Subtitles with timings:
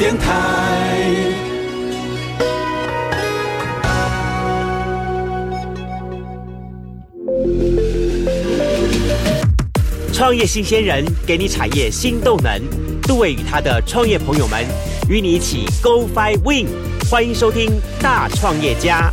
[0.00, 0.24] 电台。
[10.10, 12.58] 创业新鲜人给你产业新动能，
[13.02, 14.64] 杜伟与他的创业朋友们
[15.06, 16.66] 与你一起 Go Fly Win，
[17.10, 19.12] 欢迎收听大创业家。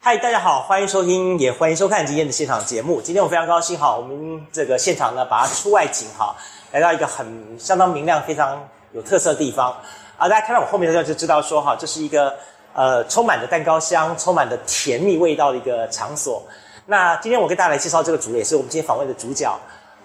[0.00, 3.02] 嗨，大家好，欢迎收听，也欢迎收看今天的现场节目。
[3.02, 6.34] 今天我非常高兴哈，我们这个现场呢，把它出外景哈，
[6.70, 7.26] 来到一个很
[7.58, 9.74] 相当明亮、非常有特色的地方
[10.16, 10.28] 啊。
[10.28, 12.34] 大家看到我后面的时候就知道说哈，这是一个
[12.74, 16.42] 呃充满着蛋糕香、充满着甜蜜味道的一个场所。
[16.86, 19.58] 那今天我跟大家来介绍这个主也是我们今天访问的主角。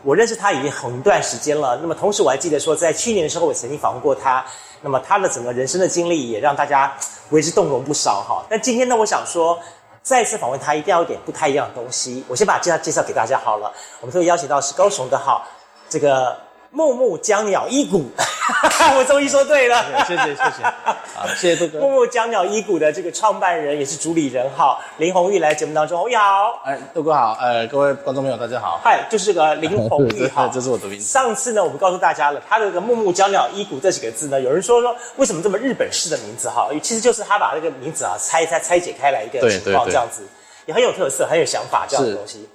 [0.03, 1.77] 我认识他已经很一段时间了。
[1.81, 4.43] 那么同时我还记得说，在去年的时候我曾经访问过他。
[4.81, 6.93] 那么他的整个人生的经历也让大家
[7.29, 8.43] 为之动容不少哈。
[8.49, 9.57] 但今天呢，我想说，
[10.01, 12.21] 再次访问他一定要有点不太一样的东西。
[12.27, 13.71] 我先把介绍介绍给大家好了。
[14.01, 15.41] 我们特别邀请到是高雄的哈，
[15.87, 16.37] 这个。
[16.75, 18.03] 木木江鸟一股，
[18.97, 20.63] 我终于说对了，谢谢谢谢，
[21.13, 21.79] 好谢谢杜哥。
[21.79, 31.05] 木木江鸟一谷的这个创办人也是主理人哈，林红玉来节目当中，红玉好，哎，杜哥好，呃，各位观众朋友大家好，嗨，就是个林红玉 哈，这是我的名字。
[31.05, 40.23] 上次呢，我们告诉大家了，他的这个木木江鸟一谷这几个字呢，有人说说为什么这么日本式的名字哈，其实就是他把那个名字啊拆拆拆解开来一个情况这样子，
[40.65, 42.49] 也很有特色，很有想法这样的东西。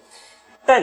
[0.66, 0.82] 但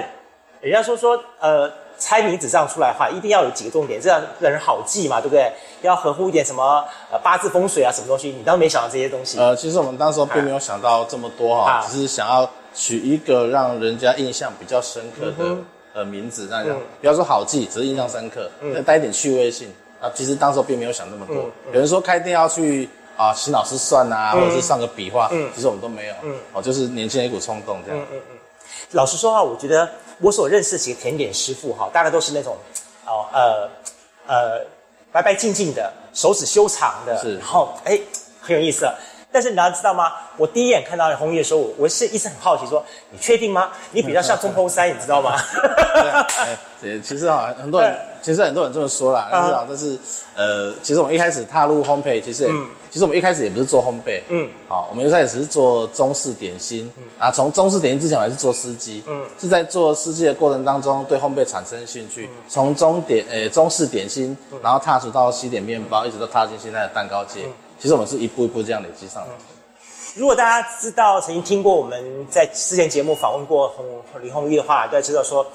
[0.62, 1.70] 人家说说呃。
[1.98, 5.52] 猜名字这样出来的话，一定要有几个重点，这样让人好记嘛，对不对？
[5.82, 8.30] 要合乎一点什么呃八字风水啊，什么东西？
[8.30, 9.38] 你当时没想到这些东西。
[9.38, 15.56] 呃，其实我们当时并没有想到这么多哈，只是想要取一个让人家印象比较深刻的
[15.94, 16.66] 呃名字，这样。
[17.00, 18.50] 不要说好记，只是印象深刻，
[18.86, 19.72] 带一点趣味性
[20.02, 20.10] 啊。
[20.14, 21.36] 其实当时并没有想那么多。
[21.72, 26.14] 有人说开店要去啊，请老师算啊，或者是上个笔画，其实我们都没有。
[26.54, 28.02] 哦，就是年轻人一股冲动这样。
[28.02, 28.38] 嗯嗯嗯。
[28.92, 29.88] 老实说话，我觉得。
[30.20, 32.56] 我所认识几个甜点师傅哈，大概都是那种，
[33.06, 33.70] 哦呃
[34.28, 34.66] 呃
[35.12, 38.00] 白白净净的，手指修长的，是，然后哎
[38.42, 38.86] 很有意思。
[39.36, 40.14] 但是你要知道吗？
[40.38, 42.82] 我第一眼看到红叶的时候，我是一直很好奇，说
[43.12, 43.70] 你确定吗？
[43.92, 45.36] 你比较像中 坡山，你知道吗？
[46.82, 47.94] 对，其实啊，很多人
[48.24, 50.00] 其实很多人这么说啦，但是啊，但是
[50.38, 52.50] 呃，其实我们一开始踏入烘焙，其实
[52.90, 67.42] 其实我们一开始也不是做烘焙，嗯，好，我们一开始只是做中式点心，啊，从中式点心之前我还是做司机，嗯，是在做司机的过程当中对烘焙产生兴趣，从中点呃中式点心，然后踏足到西点面包，一直都踏进现在的蛋糕界。
[67.80, 69.30] 其实我们是一步一步这样累积上来。
[70.16, 73.86] 如果大家知道曾经听过我们在之前节目访问过洪
[74.22, 75.46] 李红玉的话，大家知道说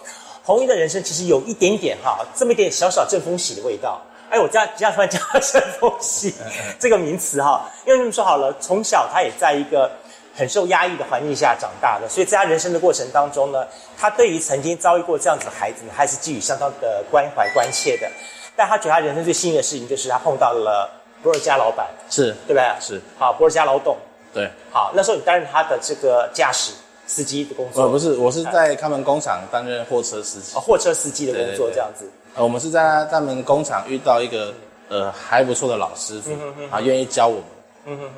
[0.45, 3.99] 红玉的人生其实有一点点哈，这么一点小小正风喜的味道。
[4.29, 6.35] 哎，我家家突然讲正风喜
[6.79, 9.91] 这个名词哈，因为这么说好了，从小他也在一个
[10.35, 13.67] 很受压抑的环境下长大的，所以在他人生的过程当中呢，
[13.97, 18.07] 他对于曾经遭遇过这样子的孩子呢，还是寄予相当的关怀关切的。
[18.55, 21.00] 但他觉得他人生最幸运的事情就是他碰到了。
[21.23, 22.63] 博尔加老板是对不对？
[22.81, 23.97] 是好，博尔加老董
[24.33, 24.51] 对。
[24.71, 26.73] 好，那时候你担任他的这个驾驶
[27.07, 27.83] 司机的工作？
[27.83, 30.57] 呃，不是，我是在他们工厂担任货车司机。
[30.57, 32.09] 哦，货车司机的工作这样子。
[32.37, 34.55] 呃，我们是在他们工厂遇到一个
[34.89, 36.31] 呃还不错的老师傅，
[36.71, 37.45] 啊，愿意教我们。
[37.87, 38.15] 嗯哼哼。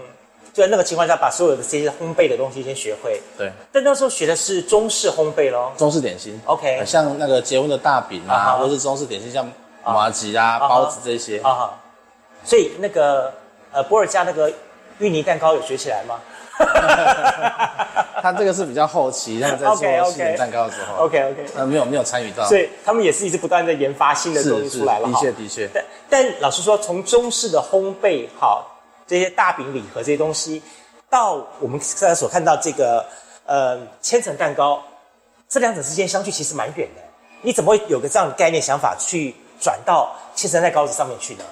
[0.53, 3.19] 就在那个情况下，把所有的这些烘焙的东西先学会。
[3.39, 3.51] 对。
[3.73, 6.39] 但那时候学的是中式烘焙咯，中式点心。
[6.45, 6.85] OK。
[6.85, 9.51] 像那个结婚的大饼啊，或是中式点心，像
[9.83, 11.41] 麻吉啊、包子这些。
[11.41, 11.73] 啊
[12.45, 13.33] 所以那个
[13.73, 14.51] 呃，博尔加那个
[14.99, 16.21] 芋泥蛋糕有学起来吗？
[18.23, 19.83] 他这个是比较后期，他们在 做
[20.13, 21.05] 芋泥蛋糕的时候。
[21.05, 21.47] OK OK。
[21.57, 22.47] 呃，没有没有参与到。
[22.47, 25.09] 所以他们也是一直不断在研发新的东西出来了。
[25.09, 25.69] 的确的确。
[25.73, 28.65] 但但老实说，从中式的烘焙好
[29.07, 30.63] 这些大饼礼盒这些东西，
[31.11, 33.05] 到我们现在所看到这个
[33.47, 34.81] 呃千层蛋糕，
[35.49, 37.03] 这两者之间相距其实蛮远的。
[37.41, 41.45] 你怎么会有个这样的概念想法去转到千层蛋糕子上面去呢？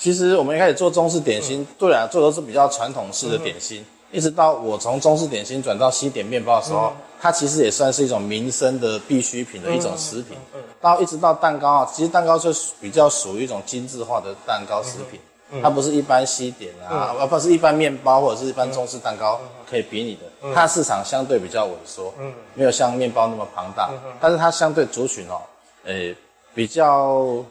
[0.00, 3.84] 其实我们一开始做中式点心，对啊，做的是比较传统式的点心。
[4.10, 10.38] 一直到我从中式点心转到西点面包的时候，它其实也算是一种民生的必需品的一种食品。
[10.80, 15.20] 到一直到蛋糕啊，其实蛋糕是比较属于一种精致化的蛋糕食品，
[15.62, 19.38] 它不是一般西点啊，而不是一般面包或者是一般中式蛋糕
[19.68, 20.52] 可以比拟的。
[20.54, 22.12] 它市场相对比较萎缩，
[22.54, 25.42] 没有像面包那么庞大，但是它相对族群哦，
[25.84, 26.16] 诶，
[26.54, 27.44] 比较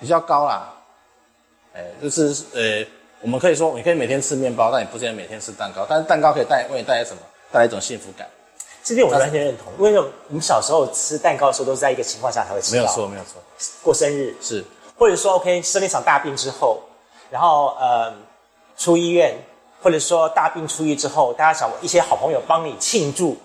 [0.00, 0.72] 比较高啦。
[1.74, 2.84] 哎，就是呃，
[3.20, 5.86] 我们可以说，你可以每天吃面包，但你不见得每天吃蛋糕。
[5.88, 7.22] 但是蛋糕可以带为你带来什么？
[7.52, 8.28] 带来一种幸福感。
[8.82, 9.72] 这点我完全认同。
[9.86, 12.72] 因为我们小时候吃蛋糕的时候，都是在一个情况下才会吃。
[12.72, 13.42] 没有错，没有错。
[13.82, 14.64] 过生日是，
[14.96, 16.80] 或者说 OK 生了一场大病之后，
[17.30, 18.12] 然后呃
[18.76, 19.36] 出医院，
[19.82, 23.36] 或者说大病初愈之后，大家想一些好朋友帮你庆祝，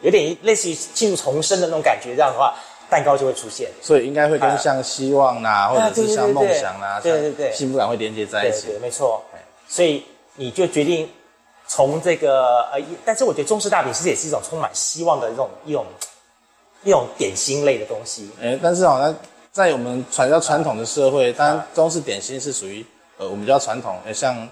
[0.00, 2.14] 有点类似于庆祝重生的那种感觉。
[2.14, 2.54] 这样的话，
[2.88, 3.68] 蛋糕就会出现。
[3.80, 8.80] 所以应该会跟像希望啦，或者是像梦想啦，对对对幸福感会连接在一起对对，。
[8.80, 9.22] 没错。
[9.68, 10.04] 所以
[10.36, 11.08] 你就决定
[11.66, 15.86] 从这个呃，但是我觉得中式大饼其实也是一种充满希望的一种一种
[16.82, 18.30] 一种点心类的东西。
[18.40, 19.14] 哎，但是好像
[19.50, 22.84] 在我们传教传统的社会，当然中式点心是属于
[23.16, 24.48] 呃我们比较传统，呃像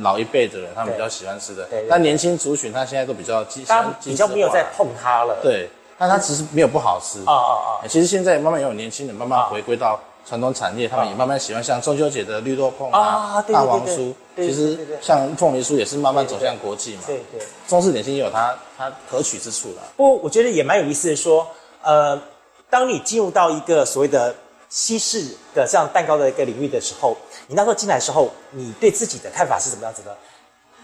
[0.00, 5.38] 老一辈的人他们比较喜欢吃的但年轻族群他现在都比较基，大家比较没有在碰它了。
[5.40, 5.68] 对，
[5.98, 7.68] 但它其实没有不好吃啊啊啊！
[7.82, 17.02] 欸其实现在慢慢也有年轻人慢慢回归到传统产业，他们也慢慢喜欢像中秋节的绿豆椪啊大王酥，其实像凤梨酥也是慢慢走向国际嘛。
[17.06, 17.40] 对对。
[17.68, 19.82] 中式点心也有它它可取之处啦。
[19.96, 21.46] 不过我觉得也蛮有意思的说，
[21.82, 22.20] 呃，
[22.68, 24.34] 当你进入到一个所谓的
[24.68, 27.16] 西式的这样蛋糕的一个领域的时候，
[27.46, 30.14] 你那时候进来的时候，你对自己的看法是怎么样子的？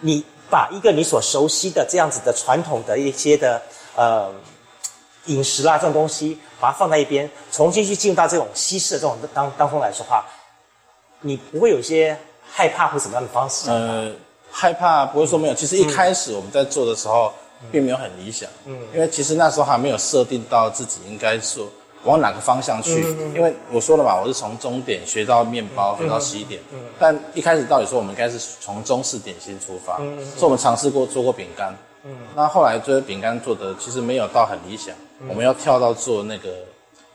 [0.01, 3.61] 你把一个你所熟悉的这样子的传统的一些的
[3.97, 4.33] 呃
[5.27, 10.25] 饮食啦这种东西，把它放在一边，重新去进入到这种西式的这种当当中来说话，
[11.21, 12.17] 你不会有一些
[12.51, 13.71] 害怕或什么样的方式？
[13.71, 14.13] 呃，
[14.51, 17.33] 害怕不会说没有，其实一开始我们在做的时候，
[17.71, 21.69] 并没有很理想，嗯，因为其实那时候还没有设定到自己应该做
[22.05, 23.01] 往哪个方向去，
[23.33, 26.61] 因为我说了嘛，我是从中点学到面包，学到西点，
[26.99, 29.99] 但一开始到底说我们应该是从中式点心出发，
[30.37, 31.73] 所以我们尝试过做过饼干，
[32.05, 34.95] 嗯，那后来就是饼干做的其实没有到很理想，
[35.29, 36.49] 我们要跳到做那个。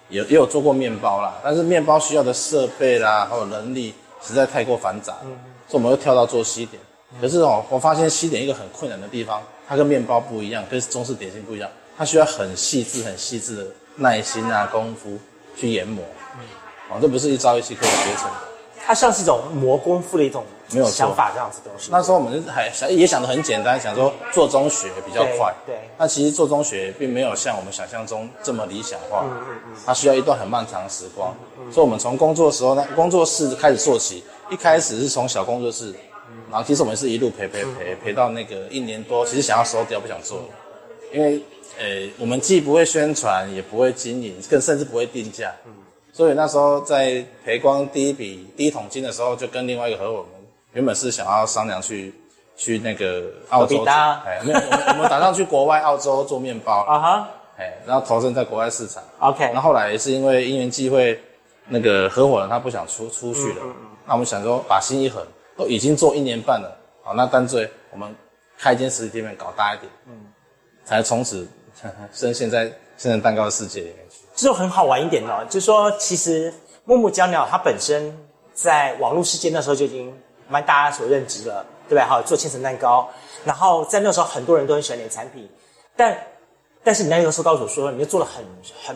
[0.10, 5.18] 也也有做过面包啦，但是面包需要的设备啦，还有人力实在太过繁杂，
[5.68, 6.82] 所以我们又跳到做西点。
[7.20, 13.68] 可是哦，我发现西点一个很困难的地方，它跟面包不一样，跟中式点心不一样，它需要很细致、很细致的
[13.98, 15.20] 耐心啊功夫
[15.58, 16.02] 去研磨。
[16.40, 16.46] 嗯
[16.90, 18.38] 哦，这不是一朝一夕可以学成的。
[18.86, 21.90] 它像是一种磨功夫的一种没有错想法这样子东西。
[21.92, 25.54] 那时候我们还想也想得很简单，想说做中学比较快。
[25.66, 29.26] 对对那其实做中学并没有像我们想象中这么理想化。
[29.26, 31.34] 嗯它需要一段很漫长的时光。
[31.72, 35.94] 所以我们从工作的时候呢，工作室开始做起，一开始是从小工作室，
[36.50, 40.46] 然后其实我们是一路陪陪陪陪到那个一年多，其实想要收掉，不想做了，
[41.14, 41.42] 因为
[41.78, 45.54] 呃我们既不会宣传，也不会经营，更甚至不会定价。
[46.14, 50.37] 所以那时候在赔光第一笔第一桶金的时候，就跟另外一个合伙人，
[50.78, 52.14] 原本是想要商量去
[52.56, 57.30] 去那个澳洲哎，没有，我们打算去国外澳洲做面包，啊哈。
[57.58, 59.02] 哎，然后投身在国外市场。
[59.18, 61.20] ，OK，那后后来是因为因缘际会，
[61.66, 63.64] 那个合伙人他不想出出去了，
[64.06, 65.26] 那我们想说把心一横，
[65.58, 68.16] 都已经做一年半了，好，那干脆我们
[68.56, 70.14] 开一间实体店面搞大一点，嗯，
[70.86, 71.48] 才从此
[72.14, 74.18] 深陷在现在蛋糕的世界里面去。
[74.36, 76.54] 这就很好玩一点哦，就是说，其实
[76.86, 78.16] 木木江鸟它本身
[78.54, 80.16] 在网络世界那时候就已经
[80.48, 82.04] 蛮大家所认知了，对不对？
[82.04, 83.08] 哈，做千层蛋糕，
[83.46, 85.50] 然后在那时候很多人都很喜欢你的产品，
[85.96, 86.18] 但
[86.84, 88.44] 但是你那个时候告诉我说，你就做了很
[88.86, 88.96] 很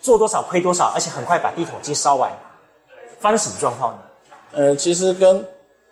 [0.00, 2.30] 做多少亏多少，而且很快把第一桶金烧完，
[3.20, 3.98] 发生什么状况呢？
[4.52, 5.44] 呃，其实跟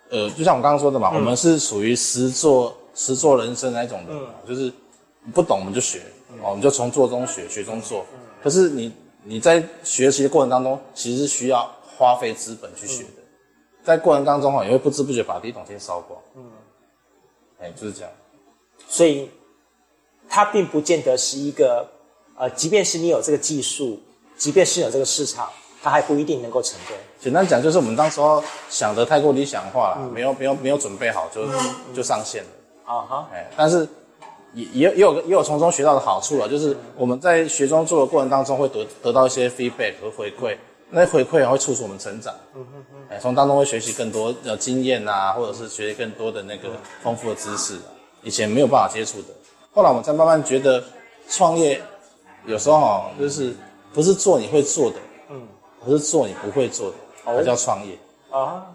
[0.09, 4.13] 呃，就像我刚刚说的嘛，我们是属于实做实做人生那一种的，
[4.47, 4.71] 就是
[5.33, 5.99] 不懂我们就学，
[6.41, 8.05] 哦，我们就从做中学，学中做。
[8.43, 8.93] 可是你
[9.23, 13.21] 你在学习的过程当中，其实是需要花费资本去学的，
[13.85, 16.19] 在过程当中哈，也会不知不觉把第一桶金烧光。
[16.35, 16.43] 嗯，
[17.61, 18.11] 哎，就是这样。
[18.87, 19.29] 所以
[20.27, 21.87] 它并不见得是一个
[22.37, 23.99] 呃，即便是你有这个技术，
[24.35, 25.47] 即便是有这个市场，
[25.81, 26.97] 它还不一定能够成功。
[27.19, 31.45] 简单讲，就是我们当时候想的太过理想化了，没有没有没有准备好就、
[31.93, 32.49] 就上线了。
[32.85, 33.87] 啊哈，哎，但是
[34.53, 40.55] 也也也有也有从中学到的好处了，就是我们在学中做的过程当中会得得到一些 feedback 和回馈，
[40.95, 42.33] 那些回馈也会促使我们成长。
[42.55, 43.05] 嗯嗯嗯。
[43.09, 46.69] 哎，从当中会学习更多的经验啊，或者是学习更多的那个
[47.03, 47.91] 丰富的知识啊，
[48.23, 49.27] 以前没有办法接触的。
[49.73, 50.81] 后来我们才慢慢觉得，
[51.27, 51.81] 创业
[52.45, 53.53] 有时候哈，就是
[53.93, 54.97] 不是做你会做的，
[55.29, 55.45] 嗯，
[55.85, 57.97] 而是做你不会做的，才叫创业。
[58.29, 58.65] 啊，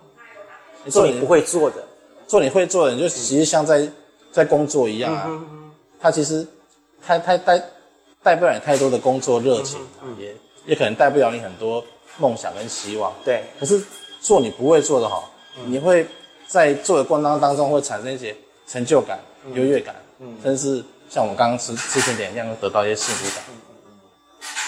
[0.91, 1.83] 做你不会做的，
[2.27, 3.89] 做你会做的，你就其实像在
[4.31, 5.41] 在工作一样啊。
[5.99, 6.47] 他其实
[7.03, 7.63] 他他带
[8.23, 9.81] 带不了你太多的工作热情，
[10.19, 10.37] 也
[10.67, 11.83] 也可能带不了你很多
[12.19, 13.13] 梦想跟希望。
[13.25, 13.83] 对，可是
[14.21, 15.31] 做你不会做的好，
[15.67, 16.07] 你会
[16.47, 18.37] 在做的过程当中会产生一些
[18.67, 19.19] 成就感、
[19.55, 19.95] 优越感，
[20.43, 23.45] 甚至是像我们刚刚吃吃甜点一样，会得到一些幸福感。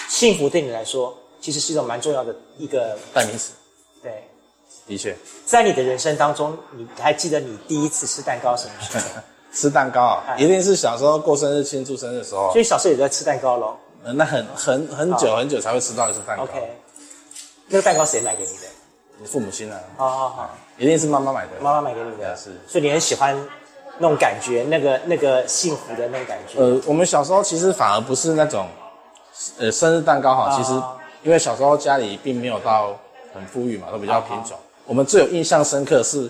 [0.09, 3.53] 幸福对你来说其实是一种蛮重要的一个代名词，
[4.01, 4.23] 对。
[4.85, 9.21] 的确，在你的人生当中，你还记得你第一次吃蛋糕什么时候？
[9.53, 10.37] 吃蛋糕啊，哎。
[10.37, 12.51] 一定是小时候过生日庆祝生日的时候。
[12.51, 13.77] 所，以小时候也在吃蛋糕喽。
[14.03, 16.43] 呃那很很很久很久才会吃到一次蛋糕。
[16.43, 16.69] OK，
[17.73, 18.67] 那个蛋糕谁买给你的？
[19.17, 21.49] 你父母亲啊，好好好，一定是妈妈买的。
[21.59, 22.35] 妈妈买给你的。
[22.35, 23.35] 是所以你很喜欢
[23.97, 26.59] 那种感觉，那个那个幸福的那种感觉。
[26.61, 28.67] 呃，我们小时候其实反而不是那种
[29.57, 30.71] 呃，生日蛋糕哈，啊其实
[31.23, 32.95] 因为小时候家里并没有到
[33.33, 34.55] 很富裕嘛，都比较贫穷。
[34.85, 36.29] 我们最有印象深刻是，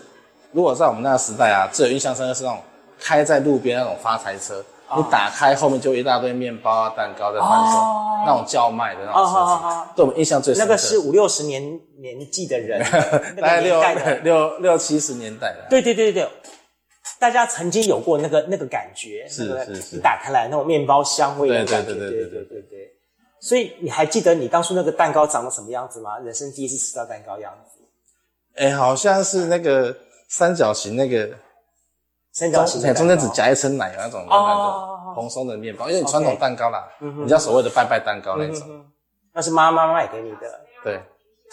[0.53, 2.59] 如果在我们那个时代啊，最有印象深刻是那种
[3.03, 10.65] 开在路边那种发财车，啊你打开后面就一大堆面包啊、蛋糕在贩售，哦那种叫卖的那种车好子，对我们印象最深刻。
[10.65, 11.61] 那个是五六十年
[11.99, 12.81] 年纪的人，
[13.35, 13.83] 大概六
[14.23, 15.67] 六六七十年代的。
[15.69, 16.31] 对对对对对，
[17.19, 22.89] 大家曾经有过那个那个感觉，是是是一打开来那种面包香味的感觉，对对对对对对对。
[23.41, 26.17] 所以你还记得你当初那个蛋糕长得什么样子吗？
[26.19, 27.83] 人生第一次吃到蛋糕样子，
[28.55, 29.93] 哎、好像是那个
[30.29, 31.29] 三角形那个
[32.33, 38.67] 三角形中间只夹一层奶油那种软软哦的蓬松的面包，因为你传统蛋糕啦，嗯哼人家所谓的拜拜蛋糕那种。
[38.69, 38.85] 嗯
[39.35, 41.01] 那是妈妈买给你的，对，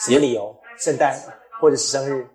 [0.01, 0.55] 什么理由？
[0.79, 1.19] 圣诞
[1.59, 2.29] 或者是生日？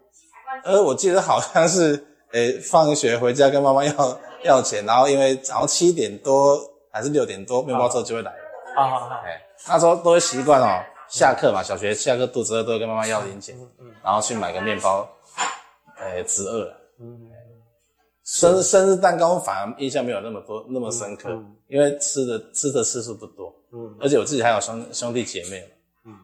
[0.63, 6.59] 呃，我记得好像是，诶、放学回家跟妈妈要 要钱，然后因为早上七点多
[6.91, 8.37] 还是六点多，面包车就会来了。
[8.75, 9.21] 啊啊啊！
[9.23, 13.55] 哎、那时候都会习惯哦，下课嘛，小学下课肚子饿都会跟妈妈要零钱，
[14.03, 15.07] 然后去买个面包，
[16.01, 16.75] 诶、止饿了。
[18.25, 21.29] 生生日蛋糕反而印象没有那么多那么深刻，
[21.67, 23.95] 因为吃的吃的次数不多，嗯。
[24.01, 25.71] 而且我自己还有兄兄弟姐妹，
[26.05, 26.17] 嗯，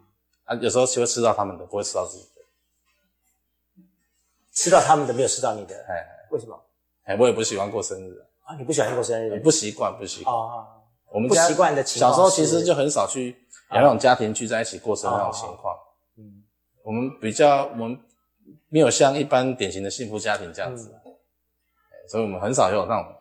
[0.45, 2.41] 啊，有时候就会吃到他们的，不会吃到自己的，
[4.51, 6.59] 吃到他们的没有吃到你的，哎为什么？
[7.03, 9.39] 哎，我也不喜欢过生日，啊，你不喜欢过生日？
[9.39, 10.35] 不习惯，不习惯。
[10.35, 10.65] 哦，
[11.11, 13.29] 我们家不习惯的情况小时候其实就很少去
[13.69, 15.75] 有那种家庭聚在一起过生日那种情况。
[16.17, 16.41] 嗯，
[16.83, 17.95] 我们比较我们
[18.69, 21.00] 没有像一般典型的幸福家庭这样子，哎
[22.11, 23.15] 所以我们很少有那种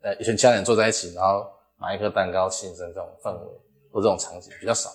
[0.00, 3.46] 呃一群家人坐在一起，然后买一颗蛋糕庆生这种氛围
[3.92, 4.90] 或这种场景比较少。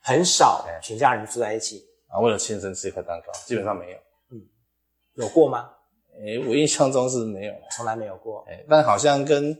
[0.00, 3.98] 很少哎全家人坐在一起，然后为了庆生吃一颗蛋糕，基本上没有。
[4.30, 4.40] 嗯
[5.16, 5.70] 有过吗？
[6.18, 7.54] 诶，我印象中是没有。
[7.72, 8.42] 从来没有过。
[8.48, 9.54] 诶，但好像跟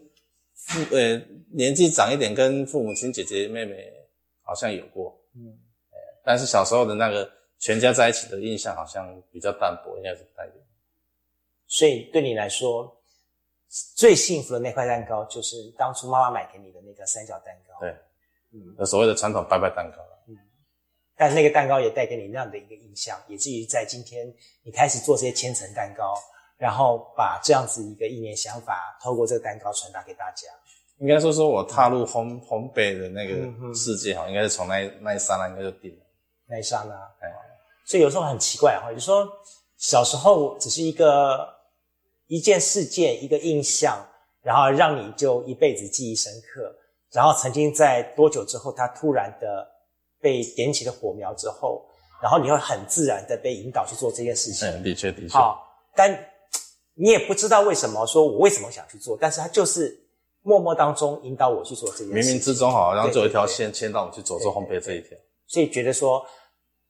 [0.55, 1.21] 父呃
[1.53, 3.93] 年纪长一点，跟父母亲姐姐妹妹
[4.41, 5.15] 好像有过。
[5.35, 5.59] 嗯，
[6.25, 10.53] 但是小时候的那个全家在一起的印象好像比较淡薄，应该是不太有。
[11.71, 12.93] 所以对你来说，
[13.95, 17.79] 最幸福的那块蛋糕就是当初妈妈买给你的那个三角蛋糕。
[17.79, 17.91] 对，
[18.53, 20.35] 嗯，有所谓的传统拜拜蛋糕嗯。
[21.17, 24.27] 但那个蛋糕也带给你那样的一个印象，以至于在今天
[24.65, 26.12] 你开始做这些千层蛋糕，
[26.59, 30.49] 然后把这样子一个意念想法，透过这个蛋糕传达给大家。
[30.99, 36.05] 应该说说我踏入烘烘焙的那个世界哈，应该是从那那一刹那应该就定了。
[36.47, 37.33] 那一刹那，哎，
[37.87, 39.27] 所以有时候很奇怪哈，就说
[39.77, 41.49] 小时候只是一个
[42.31, 43.99] 一件事件、一个印象，
[44.41, 46.73] 然后让你就一辈子记忆深刻，
[47.11, 49.69] 然后曾经在多久之后，它突然的
[50.21, 51.85] 被点起了火苗之后，
[52.23, 54.69] 然后你会很自然的被引导去做这件事情。
[54.69, 55.35] 嗯，的确的确。
[55.35, 55.61] 好，
[55.97, 56.09] 但
[56.95, 60.01] 你也不知道为什么，说我为什么想去做，但是它就是
[60.43, 62.37] 默默当中引导我去做这件事情。
[62.37, 65.19] 冥冥之中好像就有一条线牵到我去走做烘焙这一条。
[65.49, 66.25] 所以觉得说，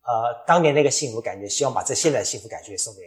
[0.03, 3.01] 呃，当年那个幸福感觉，希望把这现在的幸福感觉送给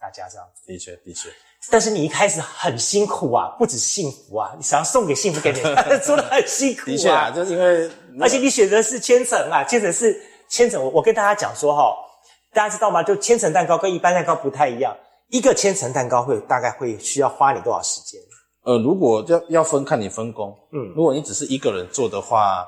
[0.00, 0.66] 大家这样子。
[0.66, 1.28] 的确的确，
[1.70, 5.60] 但是你一开始很辛苦啊，不止幸福啊，你想要送给幸福给你，
[6.04, 6.84] 做的很辛苦啊。
[6.86, 10.16] 的确啊，就是因为而且你选择是千层啊，千层是
[10.48, 10.82] 千层。
[10.82, 11.92] 我我跟大家讲说哈，
[12.54, 13.02] 大家知道吗？
[13.02, 14.96] 就千层蛋糕跟一般蛋糕不太一样，
[15.30, 18.20] 一个千层蛋糕会大概会需要花你多少时间？
[18.64, 22.64] 呃，如果要要分看你分工，嗯如果你只是一个人做的话，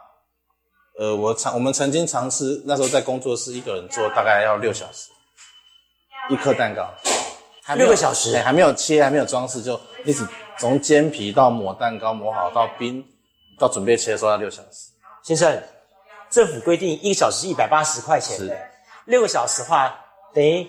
[0.99, 5.11] 呃，我尝我们曾经尝试那时候在工作室一个人做，大概要六小时，
[6.31, 6.89] 一颗蛋糕，
[7.69, 10.27] 还没有六个小时对，还没有切，还没有装饰，就一直
[10.59, 13.05] 从煎皮到抹蛋糕，抹好到冰，
[13.59, 14.89] 到准备切的时候要六小时。
[15.23, 15.63] 先生，
[16.31, 18.55] 政府规定一个小时一百八十块钱是呢，
[19.05, 19.95] 六个小时的话
[20.33, 20.67] 等于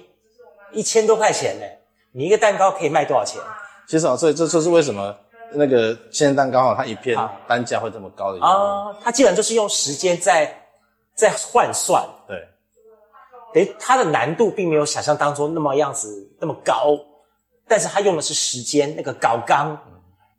[0.73, 1.65] 一千多块钱呢。
[2.11, 3.41] 你一个蛋糕可以卖多少钱？
[3.87, 5.15] 其实啊，所以这就是为什么
[5.53, 8.53] 那个千层蛋糕啊，它一片单价会这么高的原因。
[8.53, 10.53] 啊，它基本上就是用时间在
[11.15, 12.45] 在换算，对，
[13.53, 16.97] 等于它的难度并没有想象当中那么样子那么高，
[17.67, 19.77] 但是它用的是时间那个搞纲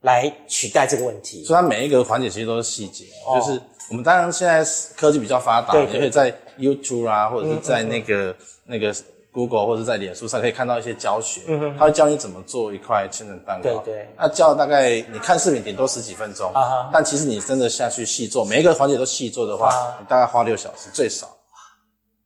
[0.03, 1.45] 来取代这个问题。
[1.45, 3.39] 所以它每一个环节其实都是细节，哦。
[3.39, 4.65] 就是我们当然现在
[4.97, 8.95] 科技比较发达，你可以在 YouTube 啊，或者是在那个、那个
[9.33, 11.41] Google 或者在脸书上可以看到一些教学，
[11.79, 13.79] 他会教你怎么做一块千层蛋糕。
[13.85, 14.09] 对对。
[14.17, 16.91] 那教大概你看视频顶多十几分钟，啊哈。
[16.93, 21.29] 但其实你真的下去细做，每一个环节都细做的话，啊你大概花六小时最少。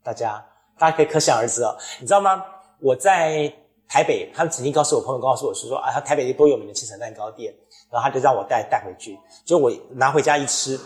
[0.03, 0.45] 大家
[0.79, 2.45] 大家可以可想而知哦，你知道吗？
[2.81, 3.53] 我在
[3.89, 7.55] 台北，他们曾经告诉我朋友告诉我是说啊，他台北有多有名的千层蛋糕店，
[7.91, 10.79] 然后他就让我带带回去，结果我拿回家一吃，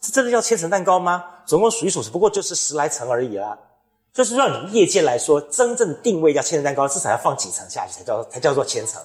[0.00, 1.24] 这真的叫千层蛋糕吗？
[1.46, 3.58] 总共数一数，只不过就是十来层而已啦。
[4.12, 9.02] 就是让你业界来说，真正定位叫千层蛋糕，至少要放几层下去才叫才叫做千层。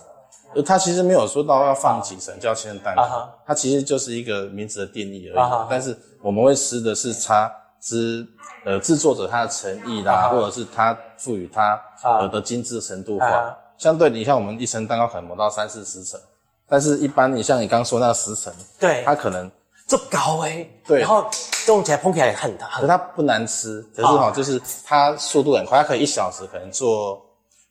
[0.53, 5.67] 呃，它其实没有说到要放几层叫千层蛋糕，啊哈它其实就是一个名字的定义而已。
[5.69, 8.27] 但是我们会吃的是它之
[8.65, 13.57] 呃制作者他的诚意啦，啊或者是他赋予他啊呃的精致程度化。
[13.77, 16.19] 相对你像我们一层蛋糕可能磨到三四十层，
[16.67, 19.49] 但是一般你像你刚说那十层，对，它可能
[19.87, 21.25] 这么高哎、对然后
[21.65, 27.25] 动起来烹起来很可很它不难吃，可是哈、就是它速度很快，它可以一小时可能做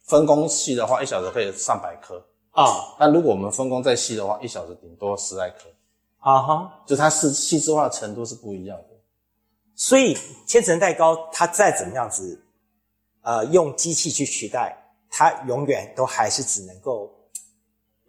[0.06, 2.16] 分工细的话，一小时可以上百颗。
[2.52, 5.68] 啊那如果我们分工再细的话，一小时顶多十来颗，
[6.20, 8.87] 啊哈，就它是细致化的程度是不一样的。
[9.78, 12.42] 所以千层蛋糕它再怎么样子，
[13.22, 14.76] 呃，用机器去取代，
[15.08, 17.08] 它永远都还是只能够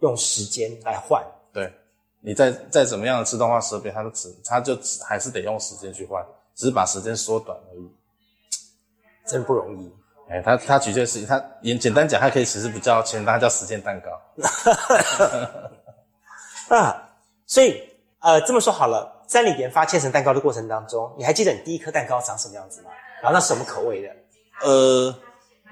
[0.00, 1.24] 用时间来换。
[1.52, 1.72] 对，
[2.20, 7.88] 你再再怎么样的自动化设备，它都只它就只还是得用时间去换，只是把时间缩短而已。
[9.24, 9.94] 真不容易。
[10.28, 14.10] 哎、他他举这个事情，他也简单讲，他可以其实比较简单，它叫时间蛋糕。
[16.76, 17.10] 啊，
[17.46, 17.80] 所以
[18.20, 22.90] 呃，这么说好了，在你研发千层蛋糕的过程当中，你还记得你第一颗蛋糕长什么样子吗？
[23.22, 24.08] 然后那什么口味的？
[24.62, 25.14] 呃，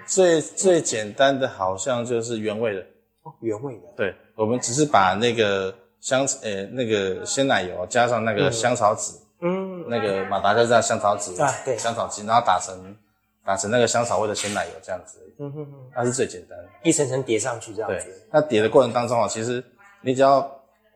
[0.06, 2.80] 最最简单的好像就是原味的，
[3.22, 3.82] 哦，原味的。
[3.96, 12.96] 对，我们只是把那个香呃那个鲜奶油加上那个香草籽，嗯，那个马达加斯加香草籽啊对香草精，然后打成
[13.44, 16.64] 打成那个香草味的鲜奶油这样子嗯哼哼，那是最简单的。
[16.82, 19.62] 一层层叠上去这样对子。，那叠的过程当中啊，其实
[20.00, 20.40] 你只要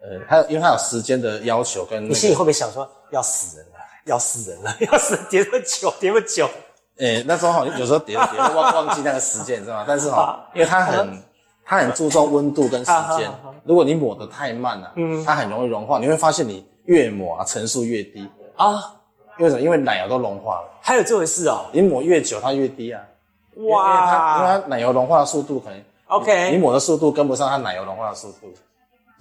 [0.02, 3.73] 呃，它有因为它有时间的要求跟那个，你心里会不会想说要死人了，
[4.06, 6.49] 要死人了， 要死叠这么久，叠这么久？
[6.99, 9.85] 诶、那时候好像有时候叠着叠着忘忘记那个时间，你知道吗？
[9.88, 11.23] 但是哈，因为它很
[11.64, 13.30] 它很注重温度跟时间
[13.64, 18.75] 如果你抹得太慢了、嗯，它很容易融化，你会发现你越抹啊层数越低，啊，
[19.38, 19.61] 因为什么？
[19.62, 21.66] 因为奶油都融化了，还有这回事哦！
[21.73, 23.00] 你抹越久它越低啊。
[23.68, 28.52] 哇因为它因为它奶油融化的速度可能，OK，你抹的速度跟不上它奶油融化的速度。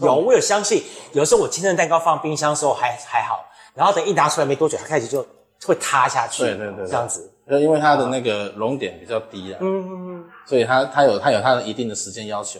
[0.02, 5.26] 有我有相信，有时候我千层蛋糕放冰箱的时候还还好，然后等一拿出来没多久，它开始就
[5.66, 7.32] 会塌下去，对对对对这样子。
[7.50, 10.30] 就因为它的那个熔点比较低啊，嗯嗯嗯。
[10.46, 12.60] 所以它它有它有它的一定的时间要求。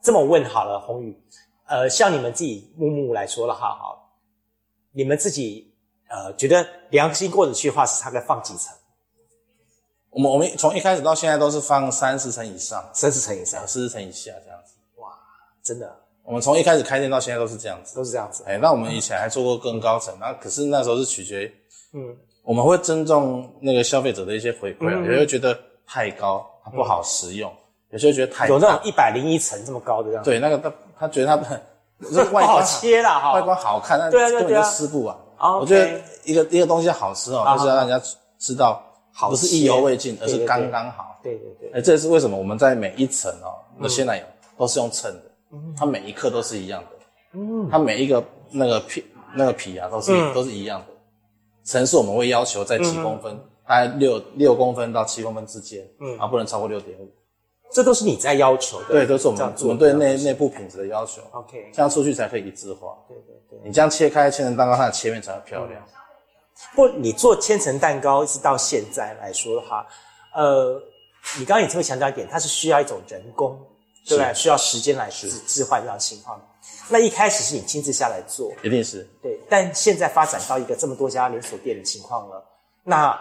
[0.00, 1.20] 这么问好了，宏宇，
[1.66, 4.12] 呃，像你们自己木木来说了哈，好，
[4.92, 5.74] 你们自己
[6.08, 8.72] 呃觉得良心过得去的话，是大概放几层？
[10.10, 14.74] 我们我们从一开始到现在都是放三十层以上，三十层以上，四十层以下这样子。
[14.96, 15.10] 哇
[15.62, 15.94] 真的
[16.28, 17.96] 我们从一开始开店到现在都是这样子。
[17.96, 18.44] 都是这样子。
[18.46, 21.52] 哎，那我们以前还做过更高层，那可是那时候是取决于
[21.94, 27.50] 嗯，我们会尊重那个消费者的一些回馈啊，嗯有些会觉得太高，它不好食用；
[27.88, 31.36] 有些会觉得太有那种一百零一层这么高的这样，，对那个他他觉得他
[32.06, 33.32] 就是外观 切啦哈。
[33.32, 35.16] 外观好看，但根本就吃不完。
[35.38, 38.06] 哦我觉得一个一个东西好吃哦，啊就是要让人家
[38.38, 38.82] 知道
[39.14, 41.18] 好不是意犹未尽，而是刚刚好。
[41.22, 44.24] 对对对，哎，这也是为什么我们在每一层哦嗯的鲜奶油
[44.58, 45.27] 都是用称的，
[45.76, 46.90] 它每一克都是一样的，
[47.32, 50.34] 嗯，它每一个那个皮那个皮啊都是嗯。
[50.34, 50.86] 都是一样的，
[51.64, 57.10] 层数我们会要求在几公分，大概六六公分到七公分之间，嗯，啊不能超过六点五，
[57.70, 58.86] 这都是你在要求的。
[58.88, 62.96] 对，都是我们我们对内内部品质的要求，OK，这样出去才可以一致化。
[63.08, 63.60] 对对对。
[63.64, 65.82] 你这样切开千层蛋糕，它的切面才会漂亮。
[66.74, 69.86] 不，你做千层蛋糕一直到现在来说的话，
[70.34, 70.80] 呃，
[71.38, 73.56] 你刚刚也特别强调一点，它是需要一种人工，
[74.08, 74.34] 对不对？
[74.34, 76.40] 需要时间来置置换这样情况。
[76.88, 82.42] 那一开始是你亲自下来做，一定是对，但现在发展到一个这么多家连锁店的情况了，
[82.82, 83.18] 那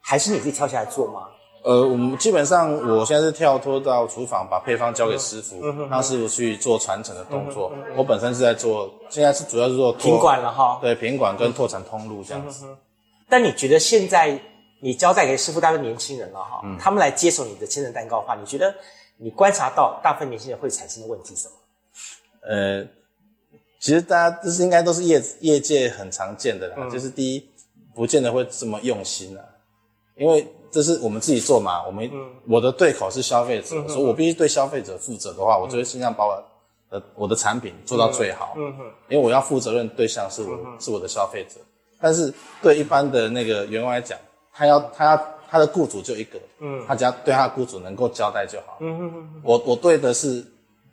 [0.00, 1.28] 还是你自己跳下来做吗？
[1.64, 7.72] 呃，我们基本上我现在是跳脱到厨房，把配方交给师傅，让师傅去做传承的动作。
[7.96, 10.80] 我本身是在做，现在是主要是做拓品管了哈。
[10.82, 12.66] 对品管跟拓展通路这样子。
[13.28, 14.36] 但你觉得现在
[14.80, 18.74] 你交代给师傅大部分年轻人了哈，他们来接手你的千层蛋糕的话，你觉得
[19.22, 21.54] 你观察到大部分年轻人会产生的问题是什么？
[22.42, 22.84] 呃，
[23.78, 27.48] 其实大家这是应该都是业业界很常见的啦，就是第一，
[27.94, 29.44] 不见得会这么用心啊，
[30.16, 32.10] 因为这是我们自己做嘛，我们、
[32.48, 36.44] 我的对口是消费者，所以我必须对消费者负责的话，我就会尽量把我
[36.90, 38.56] 的我的产品做到最好，
[39.08, 41.60] 因为我要负责任对象是我、是我的消费者，
[42.00, 44.18] 但是对一般的那个员工来讲，
[44.52, 45.16] 他要他要
[45.52, 50.42] 他的雇主就一个，嗯，他只要对他的雇主能够交代就好，嗯哼我我对的是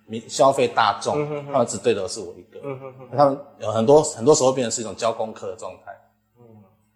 [0.05, 5.97] 民消费大众，他们只对的是我一个，嗯哼他们有很多很多时候变成是一种交功课的状态，
[6.37, 6.43] 嗯，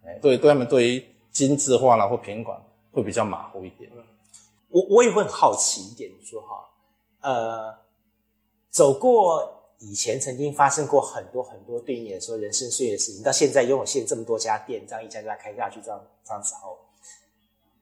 [0.04, 2.54] 哎，对对他们对于精致化啦或品管
[2.92, 3.90] 会比较马虎一点，
[4.68, 6.68] 我我也会很好奇一点，你说哈，
[7.22, 7.74] 呃，
[8.68, 16.78] 走过以前曾经发生过很多很多对你来说人生岁月的事情，到现在拥有现在这么多家店，这样一家家开下去，这样这样子后，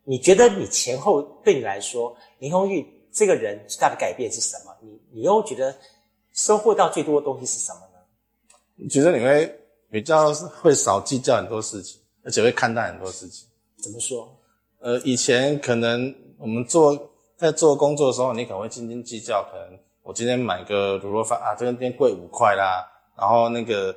[0.05, 4.75] 你觉得你前后对你来说，林红玉这个人最大的改变是什么？
[4.81, 5.75] 你你又觉得
[6.33, 8.01] 收获到最多的东西是什么呢？
[8.75, 9.59] 你觉得你会
[9.91, 13.47] 比较会少计较很多事情，而且会看待很多事情。
[13.79, 14.37] 怎么说？
[14.81, 22.85] 呃，以前可能我们做在做工作的时候，你可能会斤斤计较，可能我今天买个卤肉饭啊，这个店贵五块啦，
[23.17, 23.95] 然后那个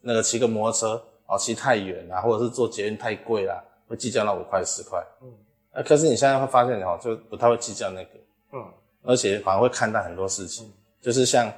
[0.00, 5.02] 那个骑个摩托车哦，骑太远啦，或者是坐捷运太贵啦，会计较那五块十块。
[5.22, 5.32] 嗯，
[5.72, 8.10] 啊，可是你现在会发现哦，就不太会计较那个。
[8.52, 8.64] 嗯，
[9.02, 11.52] 而且反而会看待很多事情，就是像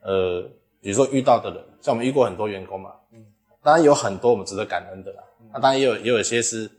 [0.00, 0.42] 呃，
[0.80, 2.92] 比如说遇到的人，像我们遇过很多员工嘛。
[3.12, 3.24] 嗯，
[3.62, 5.22] 当然有很多我们值得感恩的啦。
[5.52, 6.70] 那当然也有也有一些是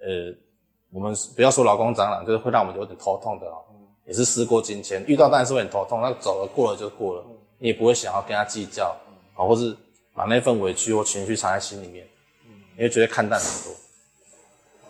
[0.00, 0.34] 呃。
[0.94, 3.64] 我们不要说劳工蟑螂，就是会让我们有点头痛的哦，
[4.04, 7.24] 也是事过境迁，遇到当然是会很头痛，那走了过了就过了，
[7.56, 8.94] 你也不会想要跟他计较，
[9.34, 9.74] 啊，或是
[10.12, 12.06] 把那份委屈或情绪藏在心里面，
[12.76, 13.74] 你会觉得看淡很多。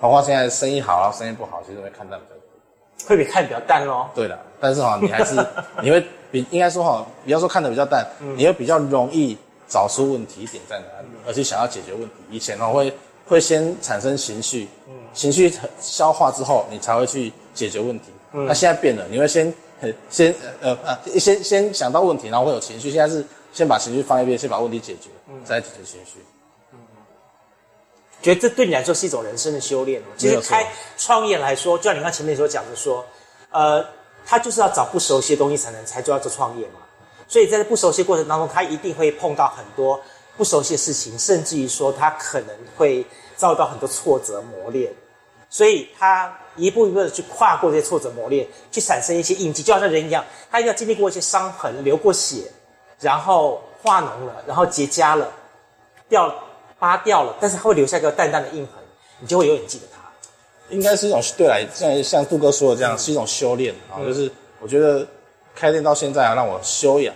[0.03, 4.11] 包括现在生意好，然后生意不好，其实会看淡比较多，会比看比较淡咯。
[4.15, 5.37] 对的，但是哈，你还是
[5.81, 8.05] 你会比应该说哈，比较说看的比较淡，
[8.37, 9.39] 你会比较容易
[9.69, 12.15] 找出问题点在哪里，而且想要解决问题。
[12.29, 12.93] 以前呢会。
[13.25, 14.67] 会先产生情绪，
[15.15, 18.07] 情绪消化之后，你才会去解决问题。
[18.33, 19.51] 那现在变了，你会先
[20.11, 22.91] 先呃呃先先想到问题，然后会有情绪。
[22.91, 25.09] 现在是先把情绪放一边，先把问题解决，
[25.45, 26.19] 再解决情绪。
[28.23, 30.03] 觉得这对你来说是一种人生的修炼。
[30.17, 33.05] 其实开创业来说，就像你刚前面所讲的说，
[33.51, 33.85] 呃，
[34.25, 36.81] 他就是要找不熟悉的东西才能才做要做创业嘛。
[37.29, 40.01] 所以在这不熟悉过程当中，他一定会碰到很多
[40.37, 43.05] 不熟悉的事情，甚至于说他可能会。
[43.35, 44.93] 遭到很多挫折磨练，
[45.51, 52.45] 所以他一步一步的去跨过这些挫折磨练，去产生一些印记，就好像人一样，他一定要经历过一些伤痕，流过血，
[53.01, 55.29] 然后化脓了，然后结痂了，
[56.09, 56.33] 掉
[56.83, 58.75] 扒掉了，但是它会留下一个淡淡的印痕，
[59.21, 60.03] 你就会永远记得它。
[60.69, 65.07] 应该是一种对来，像像杜哥说的这样，是一种修炼啊，就是我觉得
[65.55, 67.15] 开店到现在啊，让我修养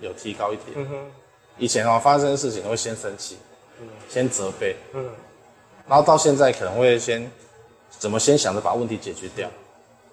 [0.00, 0.70] 有提高一点。
[0.74, 0.94] 嗯哼，
[1.56, 3.38] 以前哦发生的事情会先生气，
[3.80, 5.08] 嗯，先责备，嗯。
[5.86, 7.30] 然后到现在可能会先
[7.96, 9.48] 怎么先想着把问题解决掉，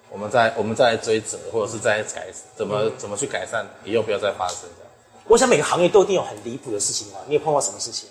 [0.08, 4.92] 我们再我们再来追责，或者是再改怎么怎么去改善，以后不要再发生这样。
[5.26, 8.08] 我想每个行业都一定有很离谱的事情啊，你有碰到什么事情？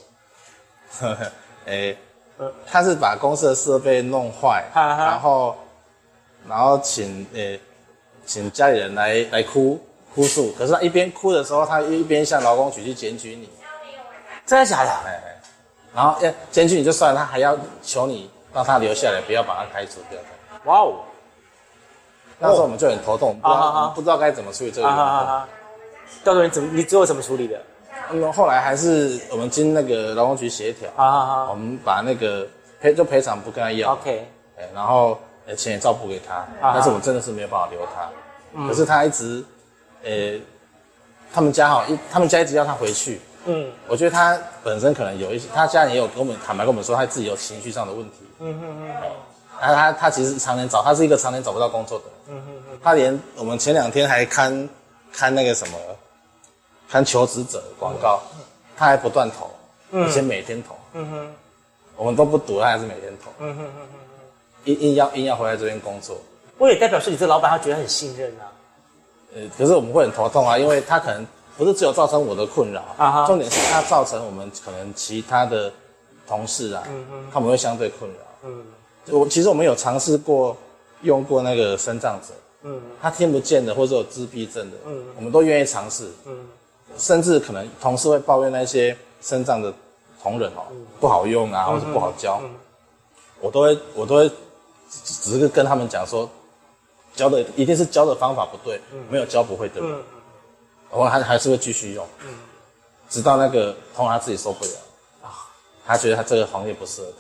[1.66, 1.96] 哎，
[2.66, 5.56] 他是把公司的设备弄坏，然后
[6.48, 7.58] 然后请呃
[8.26, 9.80] 请家里人来来哭
[10.14, 13.50] 哭诉，可是他一边哭的时候，他一边向劳工局去检举你，
[14.46, 14.92] 真的假的？
[15.96, 20.20] 然后要检举你就算了，他还要求你让他留下来，不要把他开除掉。
[20.66, 20.96] 哇哦！
[22.40, 25.06] 那时候我们就很头痛，不知道不知道该怎么处理这个员工。
[26.24, 27.62] 到时候你怎么你最后怎么处理的？
[28.12, 32.48] 嗯，后来还是我们经那个劳工局协调，啊啊我们把那个
[32.80, 33.94] 赔就赔偿不跟他要。
[33.94, 34.28] OK。
[34.58, 35.20] 哎，然后
[35.58, 38.68] 钱也照补给他，但是我真的是没有办法留他。
[38.68, 39.44] 可是他一直，
[40.04, 40.40] 呃，
[41.34, 43.20] 他们家哈一他们家一直要他回去。
[43.46, 48.18] 嗯，我觉得他本身可能有一些，他家人也有跟我们坦白跟我们说，他自己有情绪上的问题。
[48.40, 48.96] 嗯哼哼。
[49.60, 52.06] 他他他其实常年找，他是一个常年找不到工作的。
[52.30, 52.80] 嗯嗯嗯。
[52.84, 54.70] 他连我们前两天还看
[55.12, 55.78] 看那个什么，
[56.94, 58.22] 看求职者广告，
[58.78, 59.50] 他还不断投，
[60.00, 60.76] 而且每天投。
[60.94, 61.34] 嗯哼。
[61.98, 63.32] 我们都不赌，他还是每天投。
[63.40, 64.00] 嗯哼哼哼。
[64.66, 66.16] 硬硬要硬要回来这边工作。
[66.60, 68.46] 我也代表是，你这老板他觉得很信任啊。
[69.36, 71.26] 呃，可是我们会很头痛啊，因为他可能。
[71.56, 75.72] 不是只有造成我的困扰，啊重点是他造成我们可能其他的
[76.26, 76.84] 同事啊，
[77.32, 78.18] 他们会相对困扰。
[78.46, 78.66] 嗯，
[79.12, 80.58] 我其实我们有尝试过
[81.04, 86.10] 用过那个生障者，嗯，他听不见的或者有自闭症的，嗯，我们都愿意尝试。
[86.26, 86.36] 嗯，
[86.98, 89.74] 甚至可能同事会抱怨那些身障的
[90.22, 90.64] 同仁哦
[91.00, 92.42] 不好用啊，或者不好教，
[93.40, 94.32] 我都会我都会
[94.90, 96.30] 只是跟他们讲说，
[97.16, 98.80] 教的一定是教的方法不对，
[99.10, 99.82] 没有教不会的。
[100.90, 102.38] 我还还是会继续用，嗯，
[103.10, 104.72] 直到那个同行他自己受不了
[105.24, 105.50] 啊，
[105.88, 107.18] 他觉得他这个行业不适合他，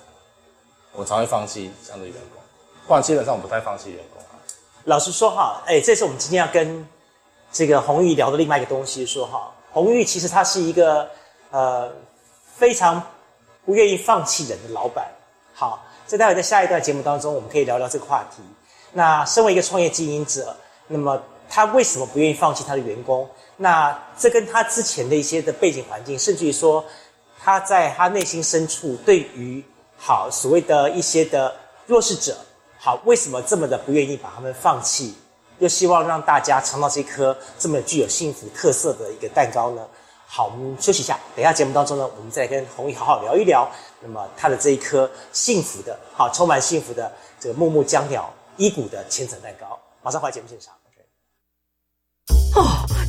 [0.99, 2.41] 我才会放弃这样的员工。
[2.87, 4.37] 不然基本上我不太放弃员工啊。
[4.83, 6.87] 老实说哈，哎，这是我们今天要跟
[7.51, 11.09] 这个红玉聊的另外一个东西，说哈，红玉其实他是一个
[11.49, 11.91] 呃
[12.55, 13.01] 非常
[13.65, 15.05] 不愿意放弃人的老板。
[15.53, 18.43] 好，这待会在下一段节目当中，我们可以聊聊这个话题。
[18.91, 20.55] 那身为一个创业经营者，
[20.87, 23.27] 那么他为什么不愿意放弃他的员工？
[23.57, 26.83] 那这跟他之前的一些的背景环境，甚至于说，
[27.39, 29.63] 他在他内心深处对于
[29.97, 31.53] 好所谓的一些的
[31.87, 32.37] 弱势者，
[32.77, 35.15] 好为什么这么的不愿意把他们放弃，
[35.59, 39.85] 又希望让大家尝到这颗这么具有幸福特色的一个蛋糕呢？
[40.27, 43.69] 好，我们休息一下，等一下节目当中呢，我们再跟红玉好好聊一聊，
[44.01, 50.73] 那么他的这一颗幸福的，好充满幸福的这个木木姜鸟伊谷的千层蛋糕，马上回来节目现场。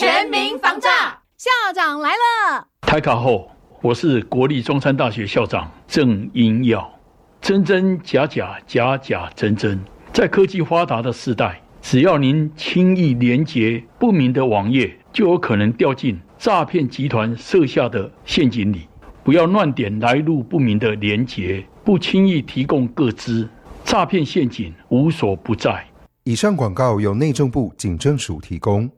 [0.00, 0.88] 全民防诈，
[1.36, 2.66] 校长来了。
[2.80, 3.50] 台卡后，
[3.82, 6.90] 我是国立中山大学校长郑英耀。
[7.42, 9.78] 真真假假，假假真真，
[10.10, 16.18] 在科技发达的时代，只要您轻易连接不明的网页，就有可能掉进。
[16.38, 18.88] 诈骗集团设下的陷阱里，
[19.22, 23.46] 不要乱点来路不明的连结，不轻易提供个资，
[23.84, 25.86] 诈骗陷阱无所不在。
[26.24, 28.90] 以上广告由内政部警政署提供。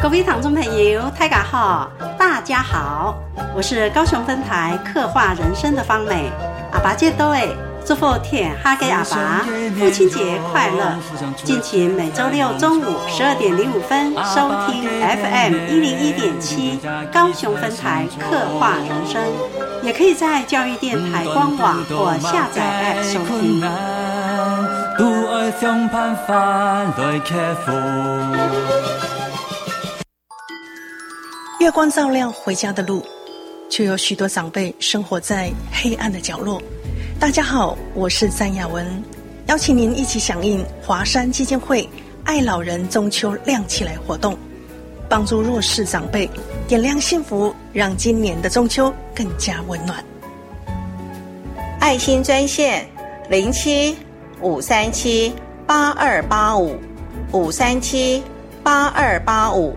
[0.00, 3.14] 各位听众朋友，大家好，大家好，
[3.54, 6.30] 我是高雄分台刻画人生的方美
[6.72, 7.48] 阿爸接多诶。
[7.82, 9.44] 祝福天哈给阿爸
[9.78, 10.94] 父亲节快乐！
[11.42, 16.78] 敬请每周六中午十二点零五分收听 FM 一零一点七
[17.10, 19.20] 高雄分台刻画人生，
[19.82, 23.62] 也可以在教育电台官网或下载 App 收听。
[31.60, 33.04] 月光照亮回家的路，
[33.68, 36.60] 却有许多长辈生活在黑暗的角落。
[37.18, 38.86] 大家好，我是詹雅文，
[39.46, 41.86] 邀请您一起响应华山基金会
[42.24, 44.38] “爱老人中秋亮起来”活动，
[45.06, 46.26] 帮助弱势长辈
[46.66, 50.02] 点亮幸福，让今年的中秋更加温暖。
[51.78, 52.88] 爱心专线
[53.28, 53.94] 零七
[54.40, 55.30] 五三七
[55.66, 56.78] 八二八五
[57.32, 58.22] 五三七
[58.62, 59.76] 八二八五。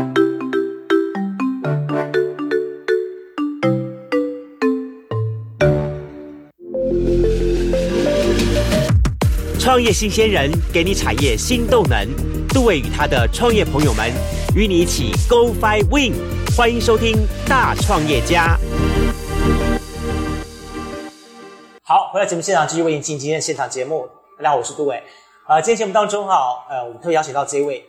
[9.81, 12.07] 创业新鲜人给你产业新动能，
[12.49, 14.11] 杜伟与他的创业朋友们
[14.55, 16.13] 与你一起 Go Fly Win，
[16.55, 17.17] 欢迎收听
[17.49, 18.59] 大创业家。
[21.81, 24.07] 好，回到节目现场，继续为您进行今天的现场节目。
[24.37, 25.01] 大家好，我是杜伟。
[25.47, 27.83] 呃，今天节目当中哈，呃，我们特别邀请到这一位，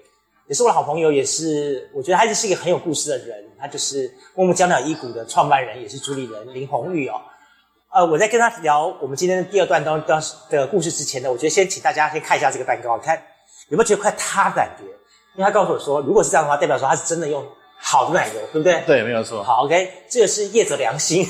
[0.49, 3.37] 也是我的好朋友，也是我觉得他就是一个很有故事的人。
[3.61, 7.21] 他就是默默江鸟医股的创办人，也是主理人林红玉哦。
[7.93, 13.15] 呃，我在跟他聊我们今天的第二段当当的故事之前呢，我觉得先请大家先看一下这个蛋糕，看
[13.69, 14.85] 有没有觉得快塌的感觉？
[15.37, 17.47] 因为他告诉我说，如果是这样的话，代表说他是真的用
[17.79, 18.83] 好的奶油，对不对？
[18.87, 19.43] 对，没有错。
[19.43, 21.29] 好，OK，这个是业者良心。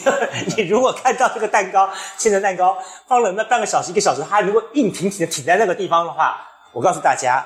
[0.57, 7.45] 你 如果看到这个蛋糕，千层蛋糕放了那半个小时、一个小时，它如果硬挺挺的挺在那个地方的话，我告诉大家，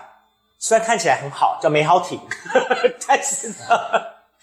[0.59, 2.21] 虽然看起来很好，叫美好挺，
[3.09, 3.55] 但是呢，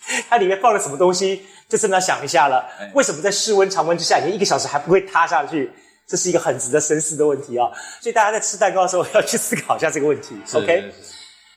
[0.29, 1.45] 它里面放了什么东西？
[1.69, 5.71] 就真的要想一下了，为什么在室温常温之下，你一个小时还不会塌下去？
[6.05, 7.71] 这是一个很值得深思的问题啊！
[8.01, 10.37] 所以大家在吃蛋糕的时候 要去思考一下这个问题。
[10.53, 10.93] OK，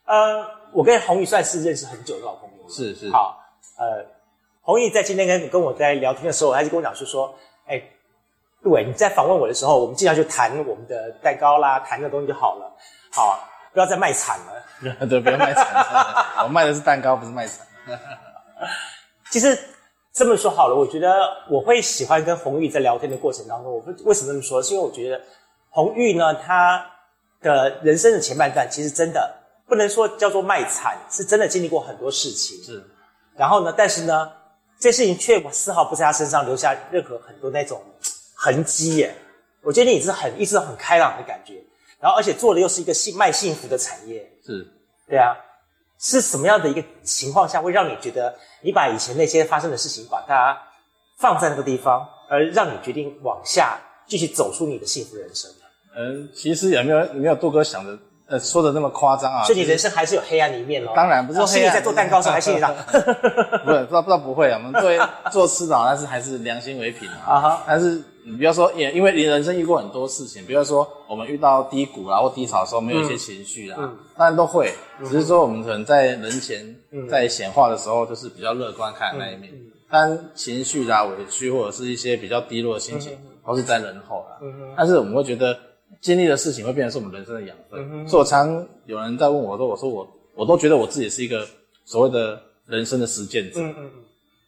[0.05, 2.71] 呃，我跟红宇算是认识很久的老朋友了。
[2.71, 3.11] 是是。
[3.11, 3.37] 好，
[3.77, 4.07] 呃，
[4.63, 7.35] 红宇在今天跟跟我在聊天的时候，他就跟我讲说说，
[7.67, 7.83] 哎，
[8.63, 12.73] 杜伟，你在访问我的时候，我们尽量就谈我们的蛋糕啦，谈的东西就好了。
[13.11, 13.41] 好，
[13.75, 14.97] 不要再卖惨了。
[15.11, 15.67] 对，不要卖惨。
[16.45, 17.67] 我卖的是蛋糕，不是卖惨。
[19.31, 19.59] 其实。
[20.19, 21.15] 这么说好了，我觉得
[21.47, 24.63] 我会喜欢跟红玉在聊天的过程当中，我为什么这么说？
[24.63, 25.21] 是因为我觉得
[25.69, 26.91] 红玉呢，她
[27.43, 29.31] 的人生的前半段其实真的
[29.69, 32.57] 不能说叫做卖惨，是真的经历过很多事情。
[32.65, 32.83] 是，
[33.37, 34.33] 然后呢，但是呢，
[34.81, 37.83] 这事情却丝毫不在他身上留下任何很多那种
[38.35, 39.15] 痕迹耶。
[39.61, 41.63] 我觉得你是很一直很开朗的感觉，
[42.01, 44.27] 然后而且做的又是一个幸卖幸福的产业。
[44.43, 44.67] 是，
[45.07, 45.37] 对啊。
[45.99, 50.57] 是什么样的一个情况下会让你觉得你把以前那些发生的事情把它
[51.19, 55.51] 放在那个地方，而让你决定往下继续走出你的幸福人生？
[55.99, 59.43] 嗯，其实也没有没有杜哥想的呃说的那么夸张啊。
[59.45, 60.93] 所以你人生还是有黑暗的一面哦。
[60.95, 64.61] 当然不是说心里在做蛋糕的时候，还心里想，不是，不知道不知道不会啊。
[64.63, 67.41] 我们做做 吃的，但是还是良心为凭啊。
[67.41, 73.77] 哈，但是你不要说，也因为你人生遇过很多事情，比如说我们遇到低谷啦或低潮的时候，没有一些情绪啦，
[74.17, 74.73] 当然都会。
[75.05, 76.77] 只是说我们可能在人前
[77.09, 79.53] 在显化的时候，就是比较乐观看那一面。
[79.89, 84.39] 但情绪啦、委屈或者是一些比较低落的心情，都是在人后啦。
[84.77, 85.57] 但是我们会觉得。
[86.01, 91.47] 经历的事情会变成是我们人生的养分，所以我常有人在问我说：“我说我我都觉得我自己是一个
[91.85, 93.61] 所谓的人生的实践者，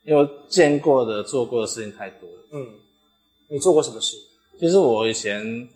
[0.04, 2.66] 因为见过的、做过的事情太多了。”嗯，
[3.48, 4.16] 你做过什么事？
[4.58, 5.68] 其实我以前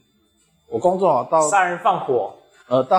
[0.68, 2.32] 我工作到杀人放火，
[2.68, 2.98] 呃，到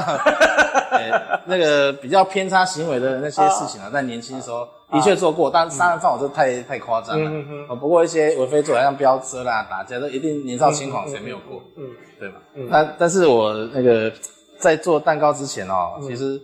[1.45, 4.67] 那个比较偏差行为的那些事情啊，在年轻的时候。
[4.93, 7.27] 的确做过，但杀人放火这太太夸张了。
[7.27, 11.59] 嗯嗯不过一些为非作歹，像飙车啦、打架，都一定年少轻狂，谁没有过？
[11.75, 11.83] 嗯，
[12.19, 12.35] 对吧？
[12.53, 12.67] 嗯。
[12.71, 14.13] 但但是我那个
[14.59, 16.39] 在做蛋糕之前哦，其实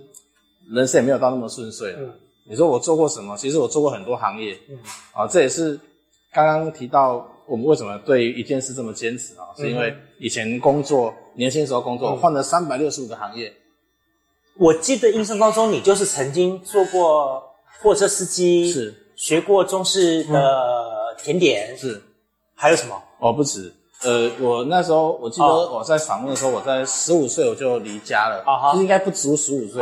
[0.68, 1.94] 人生也没有到那么顺遂。
[2.00, 2.12] 嗯。
[2.44, 3.38] 你说我做过什么？
[3.38, 4.58] 其实我做过很多行业。
[4.68, 4.80] 嗯。
[5.14, 5.80] 啊，这也是
[6.34, 9.50] 刚刚提到我们为什么对一件事这么坚持啊？
[9.58, 13.52] 是因为以前工作年轻时候工作换了三百六十五个行业。
[14.58, 17.44] 我记得印象当中，你就是曾经做过。
[17.82, 22.04] 货车司机是学过中式的甜点是，
[22.54, 23.02] 还有什么？
[23.20, 23.74] 哦，不止。
[24.04, 29.82] 呃，我那时候我记得我在访问的时候，我在十五岁我就离家了，其实应该不足十五岁。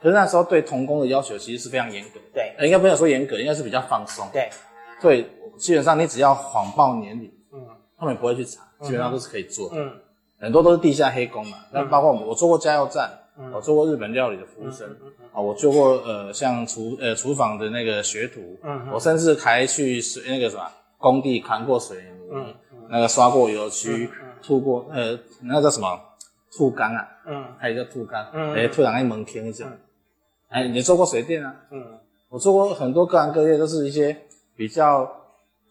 [0.00, 2.20] 可是那时候对童工的要求其实是非常严格。
[2.32, 4.26] 对，应该不要说严格，应该是比较放松。
[4.32, 4.48] 对，
[5.02, 7.60] 对，基本上你只要谎报年龄，嗯，
[7.98, 9.70] 他们不会去查，基本上都是可以做。
[9.72, 9.92] 嗯，
[10.38, 13.10] 很多都是地下黑工嘛，那包括我我做过加油站。
[13.52, 14.88] 我做过日本料理的服务生，
[15.32, 20.62] 啊，我做过呃像厨呃厨房的那个学徒，嗯我甚至还去水那个什么
[20.98, 21.96] 工地扛过水
[22.30, 22.54] 泥，
[22.88, 24.08] 那个刷过油漆，
[24.40, 26.00] 吐过呃那叫什么？
[26.56, 29.66] 吐缸啊，嗯，还有叫吐缸，哎，突然一门听一下，
[30.48, 31.52] 哎，你做过水电啊？
[31.72, 31.84] 嗯，
[32.28, 34.16] 我做过很多各行各业，都是一些
[34.54, 35.10] 比较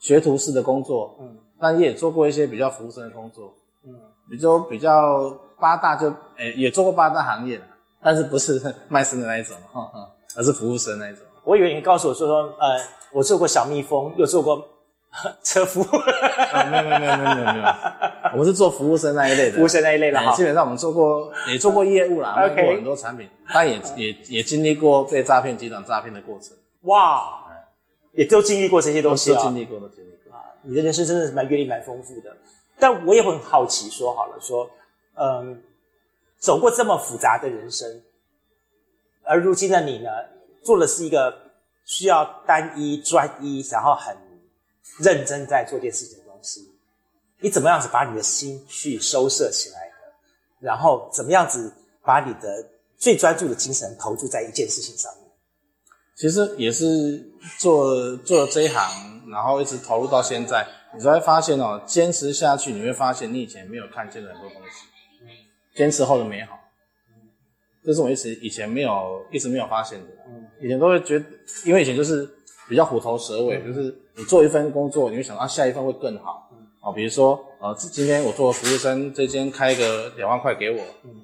[0.04, 3.54] 学徒式的工作，嗯，但也做过一些比较服务生的工作，
[3.88, 3.94] 嗯，
[4.30, 5.34] 比如比较。
[5.60, 7.62] 八大就诶也做过八大行业，
[8.04, 11.24] 但是不是 卖身的那一种，哈哈，而是服务生那一种。
[11.46, 12.78] 我以为你告诉我说说，呃，
[13.14, 14.62] 我做过小蜜蜂，又做过
[15.42, 15.82] 车夫。
[16.70, 17.66] 没有没有没有没有没有，
[18.34, 19.56] 我们是做服务生那一类的。
[19.56, 26.50] 服务生那一类的哈，基本上我们做过也做过业务啦，卖过很多产品，但也也也经历过被诈骗集团诈骗的过程。
[26.82, 27.43] 哇，
[28.14, 29.36] 也都经历过这些东西啊。
[29.36, 30.42] 都经历过，都经历过啊。
[30.64, 32.36] 你的人生真的是蛮阅历蛮丰富的，
[32.80, 34.70] 但我也很好奇，说好了说。
[35.16, 35.62] 嗯，
[36.40, 38.02] 走过这么复杂的人生，
[39.22, 40.10] 而如今的你呢，
[40.64, 41.52] 做的是一个
[41.86, 44.18] 需要单一、专一，然后很
[44.98, 46.68] 认真在做件事情的东西。
[47.40, 50.14] 你怎么样子把你的心去收摄起来的？
[50.60, 51.72] 然后怎么样子
[52.02, 55.23] 把你的最专注的精神投注在一件事情上面？
[56.24, 57.22] 其实也是
[57.60, 64.88] 做做了这一行，然后一直投入到现在，你才会发现哦，坚持下去，你会发现你以前没有看见的很多东西。
[65.76, 66.58] 坚持后的美好，
[67.84, 70.08] 这是我一直以前没有一直没有发现的。
[70.30, 71.26] 嗯，以前都会觉得，
[71.66, 72.26] 因为以前就是
[72.70, 76.50] 比较虎头蛇尾，就是你做一份工作，你会想到下一份会更好。
[76.54, 80.78] 嗯，哦，比如说，呃，今天我做服务生，这间开个两万块给我，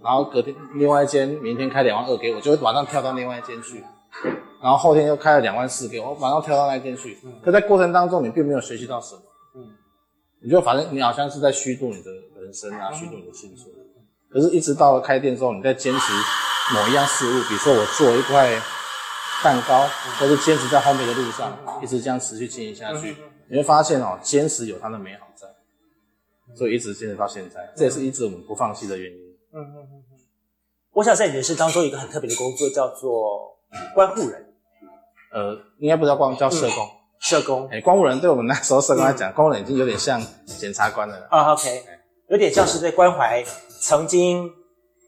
[0.04, 3.82] 然后隔天另外一间明天开两万二给我，就会马上跳到另外一间去。
[4.62, 7.18] 然后后天又开了两万四给我，马上跳到那一间去。
[7.44, 9.22] 可在过程当中，你并没有学习到什么。
[9.56, 9.76] 嗯，
[10.42, 13.74] 你就反正你好像是在虚度你的人生啊，虚度你的青春。
[14.30, 16.14] 可是，一直到了开店之后，你在坚持
[16.76, 18.62] 某一样事物，比如说我做一块
[19.44, 19.88] 蛋糕，
[20.20, 23.16] 或是坚持在烘焙的路上，一直这样持续经营下去，
[23.50, 25.48] 你会发现哦，坚持有它的美好在，
[26.56, 29.18] 所以一直坚持到现在，这也是一直我们不放弃的原因。
[29.54, 30.20] 嗯嗯嗯嗯。
[30.92, 33.58] 我想在你人生当中，一个很特别的工作叫做
[33.96, 34.49] 关护人。
[35.32, 36.88] 呃，应该不叫光，叫社工。
[37.22, 37.68] 社工。
[37.70, 41.28] 哎，光务人对我们那时候社工来讲，光务人已经有点像检察官了。
[41.30, 41.84] 啊，OK。
[42.30, 43.44] 有点像是在关怀
[43.82, 44.48] 曾经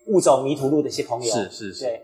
[0.07, 2.01] 误走迷途路的一些朋友，是是是，对，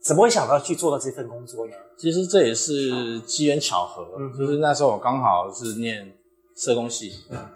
[0.00, 1.72] 怎么会想到去做到这份工作呢？
[1.98, 4.06] 其实这也是机缘巧合，
[4.38, 6.06] 就是那时候我刚好是念
[6.56, 7.12] 社工系，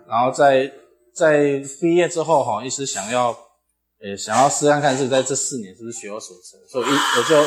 [0.09, 0.68] 然后在
[1.14, 3.28] 在毕业之后哈，一直想要，
[4.03, 7.41] 呃，想要试看看是在这四年是不是学有所成，所以我就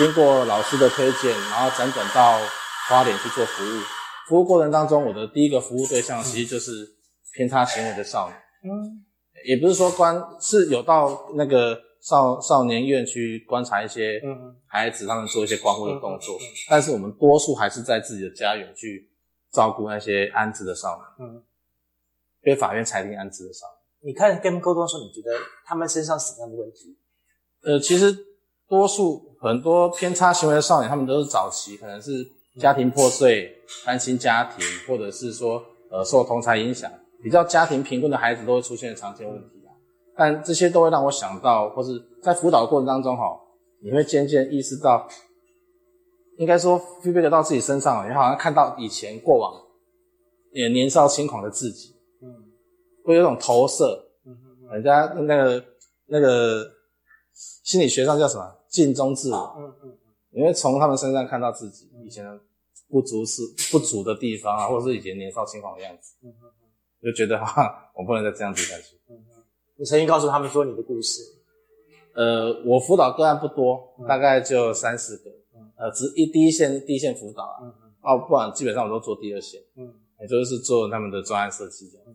[0.00, 2.40] 经过老师的推荐，然后辗转到
[2.88, 3.82] 花莲去做服务。
[4.26, 6.88] 服务过程当中，我的第一个服务对象其实就是
[7.34, 8.34] 偏差行为的少女。
[8.70, 9.04] 嗯，
[9.44, 14.18] 也不是说观是有到那个少少年院去观察一些
[14.66, 16.38] 孩子，他们做一些光顾的动作，
[16.70, 19.10] 但是我们多数还是在自己的家园去
[19.52, 21.42] 照顾那些安置的少年，嗯，
[22.40, 24.14] 被法院裁定安置的少年。
[24.14, 25.36] 你看跟他们沟通的时候，你觉得
[25.66, 26.96] 他们身上什么样的问题？
[27.62, 28.16] 呃，其实
[28.70, 32.26] 多数很多偏差行为的少年，他们都是早期可能是
[32.58, 33.52] 家庭破碎、
[33.84, 36.90] 单亲家庭，或者是说呃受同才影响，
[37.20, 39.74] 比较家庭贫困的孩子都会出现常见问题啊。
[40.16, 43.24] 但这些都会让我想到，或是在辅导过程当中哈，
[43.82, 45.08] 你会渐渐意识到，
[46.38, 49.52] 应该说 feedback 到自己身上，你好像看到以前过往
[50.52, 52.28] 也年少轻狂的自己，嗯，
[53.04, 54.06] 会有种投射。
[54.72, 55.64] 人家那个
[56.06, 56.64] 那个
[57.64, 59.98] 心理学上叫什么镜中自我，嗯嗯，
[60.30, 62.40] 你会从他们身上看到自己以前的
[62.88, 66.50] 不足是 不足的地方啊，或者是以前年少轻狂的样子，嗯嗯
[67.02, 68.96] 就觉得 哈，我不能再这样子下去。
[69.08, 69.42] 嗯嗯，
[69.76, 71.20] 你曾经告诉他们说你的故事，
[72.14, 75.30] 呃，我辅导个案不多，大概就三四个，
[75.76, 82.06] 呃，只一第一线第一线辅导啊，嗯嗯，哦，不然基本上我都做第二线，嗯，也就是做他们的专案设计这样。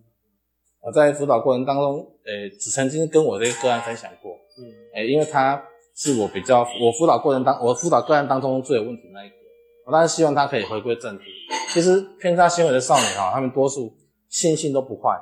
[0.81, 5.59] 我在辅导过程当中，诶，只曾经跟我这个个案分享过，嗯，诶，因为他
[5.95, 9.35] 是我比较，我辅导过程当，我辅导个案当中最有问题的那一个，
[9.85, 11.23] 我当然希望他可以回归正题。
[11.73, 13.95] 其实偏差行为的少年哈，他们多数
[14.29, 15.17] 心性都不坏，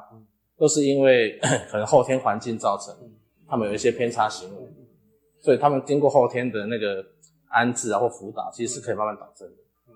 [0.58, 1.40] 都是因为
[1.72, 2.94] 可能后天环境造成，
[3.48, 4.68] 他们有一些偏差行为，
[5.40, 7.06] 所以他们经过后天的那个
[7.48, 9.56] 安置啊或辅导，其实是可以慢慢导正的。
[9.88, 9.94] 嗯，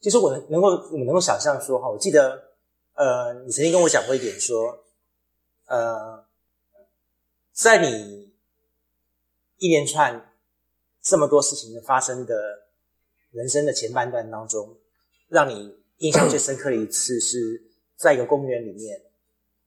[0.00, 2.50] 其实我能能够我能够想象说哈，我记得。
[2.94, 4.84] 呃，你曾经跟我讲过一点，说，
[5.66, 6.26] 呃，
[7.50, 8.21] 在你
[9.62, 10.34] 一连串
[11.00, 12.34] 这么多事情的发生的
[13.30, 14.76] 人生的前半段当中，
[15.28, 17.38] 让你印象最深刻的一次是
[17.94, 19.00] 在一个公园里面，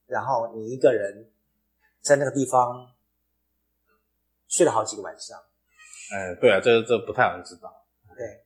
[0.05, 1.31] 然后你一个人
[2.01, 2.91] 在那个地方
[4.49, 5.39] 睡了好几个晚上。
[6.11, 7.85] 嗯，对啊，这这不太有人知道。
[8.17, 8.43] 对，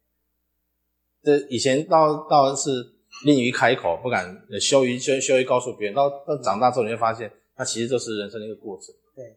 [1.23, 2.95] 这以前到到是。
[3.25, 4.23] 吝于开口，不敢
[4.61, 5.95] 羞于羞羞于告诉别人。
[5.95, 8.95] 到到长大之后，你会发现，那其实就是人生的一个过程。
[9.15, 9.35] 对，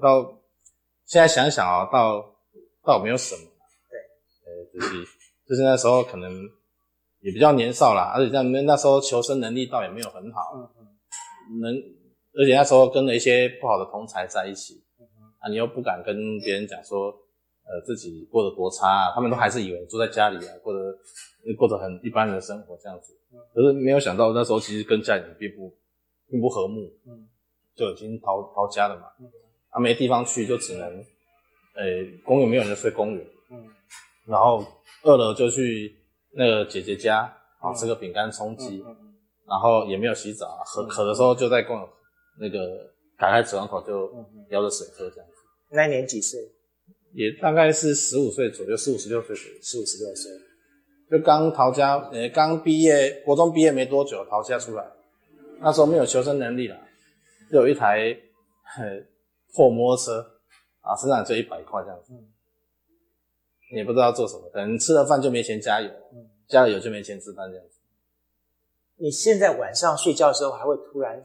[0.00, 0.39] 到
[1.10, 2.24] 现在想想啊，倒
[2.84, 3.40] 倒没有什么。
[3.90, 3.98] 对，
[4.46, 5.04] 呃，就是
[5.44, 6.32] 就是那时候可能
[7.18, 10.40] 也比较年少啦，而且在那那时候求生能力倒也没有很好。
[10.54, 11.60] 嗯嗯。
[11.60, 11.74] 能，
[12.34, 14.84] 而且那时候跟了一些不好的同才在一起，
[15.40, 17.12] 啊，你又不敢跟别人讲说。
[17.62, 20.92] 呃，自己过得多差，他们都还是以为住在家里啊，过得
[21.56, 23.16] 过得很一般的生活这样子。
[23.54, 25.72] 可是没有想到那时候其实跟家里人并不
[26.26, 27.28] 并不和睦，嗯，
[27.76, 29.02] 就已经逃逃家了嘛。
[29.70, 30.88] 啊，没地方去就只能，
[31.74, 31.84] 呃，
[32.24, 33.66] 公园没有人就睡公园，嗯，
[34.26, 34.64] 然后
[35.02, 35.96] 饿了就去
[36.32, 37.20] 那个姐姐家
[37.60, 38.84] 啊吃个饼干充饥，
[39.48, 41.88] 然后也没有洗澡，渴渴的时候就在公园
[42.38, 44.08] 那个打开水龙头就
[44.48, 45.34] 舀着水喝这样子。
[45.70, 46.40] 那年几岁？
[47.12, 50.30] 也大概是十五岁左右，十五十六岁左右，十五十六岁，
[51.10, 54.84] 就刚逃家，呃，刚毕业，国中毕业没多久，逃家出来，
[55.60, 56.76] 那时候没有求生能力了，
[57.50, 58.16] 就有一台
[59.54, 60.40] 破摩托车，
[60.80, 62.12] 啊，身上只有一百块这样子，
[63.74, 65.90] 也不知道做什么，可能吃了饭就没钱加油，
[66.48, 67.74] 加了油就没钱吃饭这样子。
[68.96, 71.22] 你现在晚上睡觉的时候，还会突然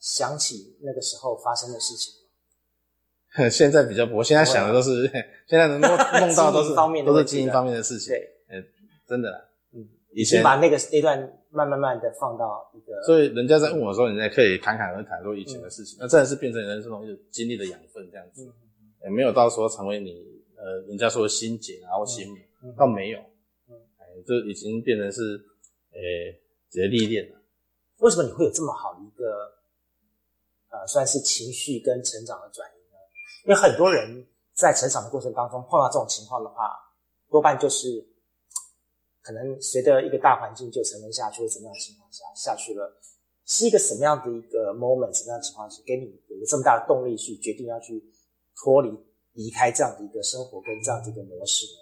[0.00, 2.14] 想起那个时候发生的事情？
[3.50, 5.06] 现在比较，我现在想的都是，
[5.46, 6.74] 现在能够梦到 都是
[7.04, 8.08] 都是经营方面的事情。
[8.08, 8.64] 对，嗯，
[9.06, 9.47] 真的，嗯，
[10.12, 11.18] 以前把那个那段
[11.50, 18.50] 慢慢慢的放到一个，所以人家在问我说，你才可以侃侃而谈说以前的事情，那真的是变成人生中经历的养分这样子，
[19.04, 20.24] 也没有到说成为你
[20.56, 22.26] 呃人家说的心结然后心
[22.62, 23.18] 魔，倒没有，
[23.98, 25.22] 哎，这已经变成是
[25.92, 26.00] 呃
[26.70, 27.38] 直接历练了。
[27.98, 29.52] 为什么你会有这么好的一个
[30.70, 32.98] 呃算是情绪跟成长的转移呢？
[33.44, 36.70] 因为很多人在成长的过程当中碰到这种情况的话，
[37.30, 38.06] 多半就是
[39.28, 42.96] 可能随着一个大环境就沉沦下去，或怎么样的情况下下去了，
[43.44, 48.02] 是一个什么样的一个 moment，什么样的情况是给你有这么大的动力去决定要去
[48.56, 48.88] 脱离
[49.34, 51.76] 离开这样的一个生活跟这样的一个模式呢？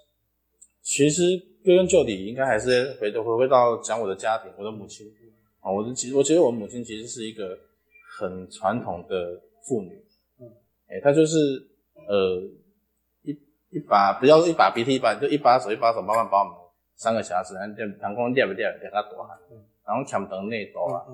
[0.82, 1.22] 其实
[1.62, 5.06] 归根究底，应该还是回头回归到讲我的家庭，我的母亲
[5.60, 7.56] 啊，我的其实我觉得我母亲其实是一个
[8.18, 9.94] 很传统的妇女。
[10.40, 10.50] 嗯
[10.88, 11.36] 哎，她就是
[12.08, 12.42] 呃
[13.22, 13.30] 一
[13.70, 16.65] 一把不要一把鼻涕一把就一把手一把手慢慢把我们
[16.96, 19.38] 三个小孩子，然后阳光掉不掉给他躲下，
[19.86, 21.04] 然后强等内斗啊，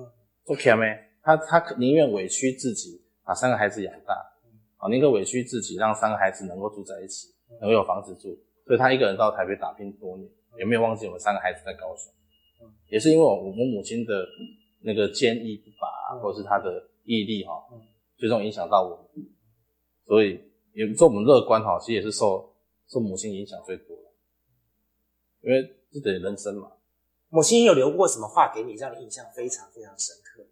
[0.43, 0.97] 做欠咩？
[1.21, 4.13] 他他宁愿委屈自己把三个孩子养大，
[4.77, 7.27] 啊，宁可委屈自己让三个孩子能够住在一起，
[7.61, 12.11] 能够有房子住，所以他一个人到台北打拼多年，也没有忘记我们三个孩子在高雄？
[12.87, 14.25] 也是因为我我母亲的
[14.81, 17.53] 那个坚毅不拔，或者是她的毅力哈，
[18.17, 19.09] 最终影响到我。
[20.05, 20.39] 所以，
[20.73, 22.53] 也做我们乐观哈，其实也是受
[22.87, 24.02] 受母亲影响最多的，
[25.43, 26.71] 因为这得人生嘛。
[27.29, 30.43] 母亲有留过什么话给你，让你印象非常非常深刻？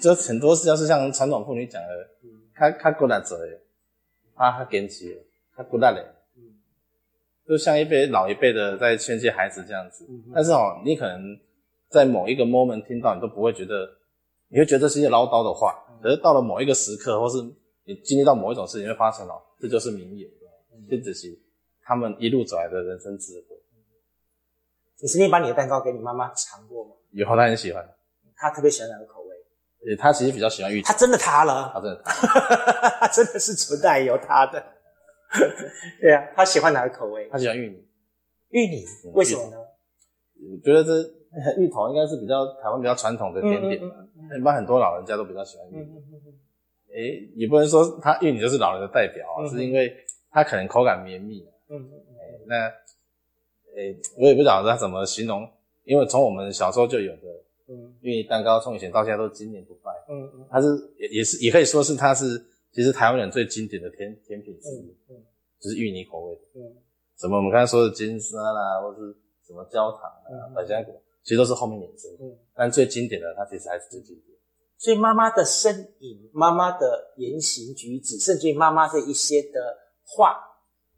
[0.00, 1.88] 就很多事要是像传统妇女讲的，
[2.54, 3.60] 她她过来做的，
[4.36, 5.20] 她她坚持的，
[5.56, 6.14] 她过来的，
[7.46, 10.06] 就像一辈老一辈的在劝诫孩子这样子。
[10.32, 11.36] 但是哦，你可能
[11.88, 13.90] 在某一个 moment 听到，你都不会觉得，
[14.46, 15.84] 你会觉得是一些唠叨的话。
[16.00, 17.42] 可是到了某一个时刻，或是
[17.82, 20.30] 你经历到某一种事情，会发现哦，这就是名言，
[20.88, 21.36] 这只是
[21.88, 23.56] 他们一路走来的人生智慧。
[25.00, 26.90] 你曾经把你的蛋糕给你妈妈尝过吗？
[27.12, 27.82] 以后她很喜欢，
[28.36, 29.90] 她特别喜欢哪个口味？
[29.90, 30.86] 呃，她其实比较喜欢芋头。
[30.86, 32.02] 她真的塌了，她真的，
[33.00, 34.62] 她真的是纯带有塌的。
[36.02, 37.26] 对啊，她喜欢哪个口味？
[37.30, 37.82] 她喜欢芋泥。
[38.50, 38.84] 芋泥？
[39.14, 39.56] 为什么呢？
[39.56, 40.92] 我觉得这
[41.56, 43.80] 芋头应该是比较台湾比较传统的甜点，
[44.38, 46.02] 一般很多老人家都比较喜欢芋泥。
[46.92, 49.90] 诶，也不能说它芋泥就是老人的代表啊，是因为
[50.30, 51.48] 它可能口感绵密。
[51.68, 52.00] 嗯嗯。
[52.46, 52.66] 那，
[53.74, 55.48] 诶，我也不晓得他怎么形容，
[55.84, 57.22] 因为从我们小时候就有的，
[57.68, 59.90] 嗯，芋泥蛋糕从以前到现在都经典不败。
[60.08, 60.46] 嗯嗯。
[60.50, 60.66] 它是
[60.96, 62.42] 也也是也可以说是它是
[62.72, 64.96] 其实台湾人最经典的甜甜品之一。
[65.08, 65.16] 嗯。
[65.60, 66.42] 就是芋泥口味的。
[66.54, 66.76] 嗯。
[67.16, 69.14] 什么我们刚才说的金沙啦，或是
[69.46, 72.10] 什么焦糖啊、百香果，其实都是后面衍生。
[72.20, 72.36] 嗯。
[72.54, 74.38] 但最经典的，它其实还是最经典。
[74.78, 80.38] 所以妈妈的身影、妈妈的言行举止，甚至于妈妈的一些的话，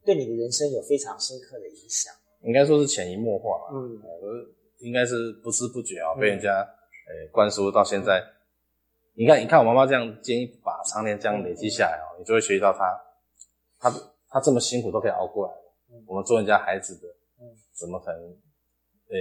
[0.04, 2.12] 对你的人生有非常深刻的影响。
[2.42, 3.74] 应该说是潜移默化吧。
[3.74, 4.00] 嗯，
[4.78, 8.22] 应该是不知不觉啊，被人家呃灌输到现在。
[9.14, 12.98] 你看，你看我妈妈这样肩一把，常年这样累积下来哦，你就会学习到她，
[13.78, 13.90] 她
[14.30, 15.52] 她这么辛苦都可以熬过来。
[16.06, 17.08] 我们做人家孩子的，
[17.40, 17.44] 嗯，
[17.74, 19.16] 怎么可能呃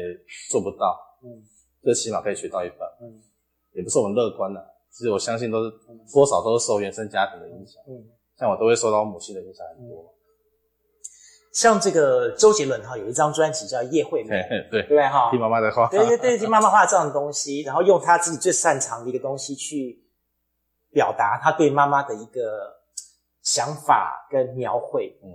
[0.49, 0.97] 做不到？
[1.23, 1.43] 嗯，
[1.81, 2.87] 最起码可以学到一半。
[3.01, 3.21] 嗯。
[3.73, 5.71] 也不是我们乐观的，其实我相信都是
[6.13, 7.83] 多少都是受原生家庭的影响。
[7.87, 10.15] 嗯，像我都会受到我母亲的影响很多。
[11.53, 14.35] 像这个周杰伦哈，有一张专辑叫《叶惠美》，
[14.69, 20.03] 对对哈，听妈妈的话，对对对，听妈妈话这样的东西，然后用他自己最擅长的一个东西去
[20.91, 22.81] 表达他对妈妈的一个
[23.41, 25.19] 想法跟描绘。
[25.23, 25.29] 嗯，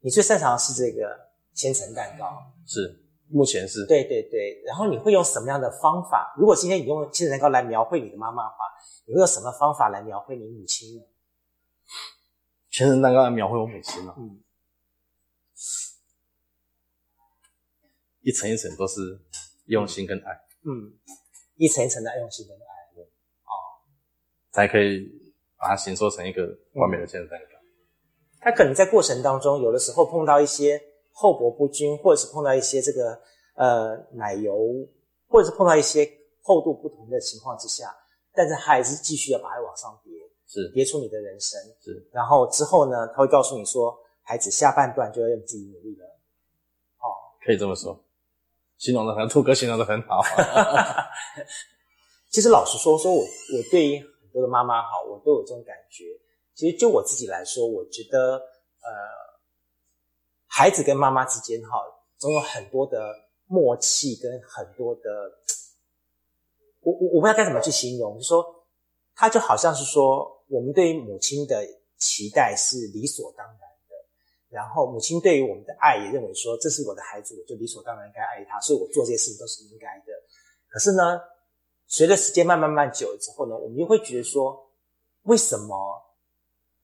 [0.00, 1.14] 你最擅长的是这个
[1.54, 2.26] 千层蛋糕，
[2.66, 3.04] 是。
[3.30, 6.34] 目前是对对对，然后你会用什么样的方法？
[6.38, 8.56] 如果今天你用千层蛋糕来描绘你的妈妈的话，
[9.04, 11.02] 你会用什么方法来描绘你母亲呢？
[12.70, 14.14] 千层蛋糕来描绘我母亲呢？
[14.16, 14.40] 嗯，
[18.28, 19.00] 一层一层都是
[19.68, 20.32] 用心跟爱。
[20.64, 20.92] 嗯，
[21.56, 22.70] 一层一层的用心跟爱。
[23.00, 23.52] 哦，
[24.52, 25.08] 才可以
[25.56, 26.42] 把它形塑成一个
[26.74, 27.58] 完美的健身蛋糕。
[28.40, 30.80] 他可能在过程当中，有的时候碰到一些。
[31.20, 33.20] 厚薄不均，或者是碰到一些这个
[33.54, 34.56] 呃奶油，
[35.26, 36.08] 或者是碰到一些
[36.42, 37.92] 厚度不同的情况之下，
[38.32, 40.12] 但是还是继续要把它往上叠，
[40.46, 42.08] 是叠出你的人生，是。
[42.12, 46.06] 然后之后呢，他会告诉你说，孩子下半段就要用自己努力了。
[46.98, 47.10] 哦，
[47.44, 48.00] 可以这么说，
[48.78, 50.22] 形容的很，兔哥形容的很好。
[52.30, 56.04] 其实老实说，说我我对于很多的妈妈哈，我都有这种感觉。
[56.54, 59.28] 其实就我自己来说，我觉得呃。
[60.50, 61.78] 孩子跟妈妈之间，哈，
[62.16, 63.14] 总有很多的
[63.46, 65.02] 默契跟很多的，
[66.80, 68.42] 我我我不知道该怎么去形容，就说
[69.14, 71.64] 他就好像是说，我们对于母亲的
[71.98, 73.67] 期待是理所当然，
[74.50, 80.12] 然后母亲对于我们的爱也认为说，这是我的孩子，我就理所当然应该爱他，所以我做这些事情都是应该的。
[80.68, 81.20] 可是呢，
[81.86, 84.70] 随着时间慢慢慢久了之后呢，我们又会觉得说，
[85.22, 86.04] 为什么？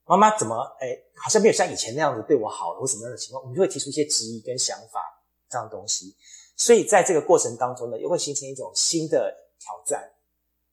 [0.07, 5.01] 妈妈怎么哎，好像没有像以前那样子对我好了，或什么样的情况，我们就会提出一些质疑跟想法
[5.49, 6.15] 这样东西。
[6.59, 10.13] 所以在这个过程当中呢，又会形成一种新的挑战。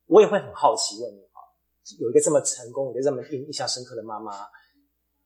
[0.08, 1.40] 我也会很好奇问你啊，
[1.98, 4.46] 有一个这么成功、有一个这么印印象深刻的妈妈，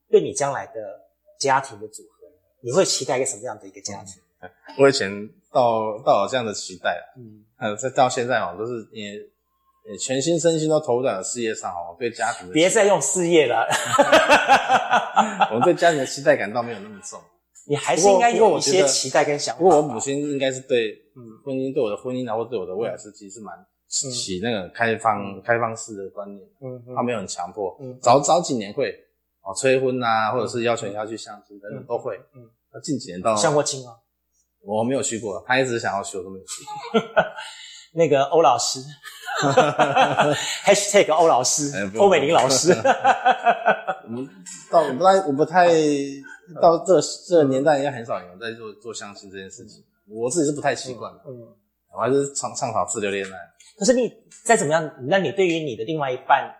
[0.08, 1.05] 对你将来的
[1.38, 2.26] 家庭的组合，
[2.60, 4.22] 你会期待一个什么样的一个家庭？
[4.78, 5.10] 我以前
[5.52, 9.20] 到到有这样的期待嗯，呃，再到现在哦，都是也。
[10.00, 13.64] 全心身心都投入在事业上哦，对家庭别再用事业了。
[15.52, 17.20] 我们对家庭的期待感倒没有那么重。
[17.68, 19.62] 你还是应该有一些期待跟想法。
[19.62, 20.92] 不过我母亲应该是对
[21.44, 23.54] 婚姻对我的婚姻啊，或对我的未来是其实蛮
[23.88, 26.44] 起那个开放开放式的观念。
[26.60, 27.78] 嗯，她没有很强迫。
[27.80, 28.92] 嗯，早早几年会
[29.46, 32.16] 哦催婚啊，或者是要求你要去相亲等等都会。
[32.34, 32.42] 嗯，
[32.72, 33.96] 那近几年到相过亲吗？
[34.62, 36.64] 我没有去过，他一直想要去，我都没有去。
[37.94, 38.80] 那个欧老师。
[40.64, 42.72] #hashtag 欧老师，欧美玲老师。
[44.04, 44.26] 我们
[44.70, 45.68] 到我不太，我不太
[46.60, 49.84] 到这这个年代，应该很少有人在做做相亲这件事情。
[50.08, 51.54] 我自己是不太习惯的，嗯，
[51.94, 53.36] 我还是倡倡导自由恋爱。
[53.78, 54.10] 可是你
[54.42, 56.50] 再怎么样，那你对于你的另外一半，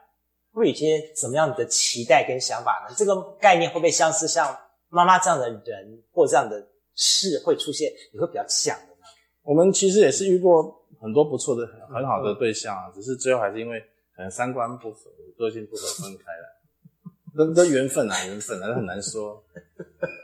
[0.56, 2.94] 会有一些怎么样的期待跟想法呢？
[2.96, 4.56] 这个概念会不会像是像
[4.88, 7.92] 妈妈这样的人或这样的事会出现？
[8.12, 9.06] 你会比较想的呢？
[9.42, 10.82] 我们其实也是遇过。
[10.98, 13.78] 很多不错的、很好的对象啊，只是最后还是因为
[14.16, 17.54] 可能三观不合，个性不合分开了。
[17.54, 19.44] 这这缘分啊，缘分啊，这很难说。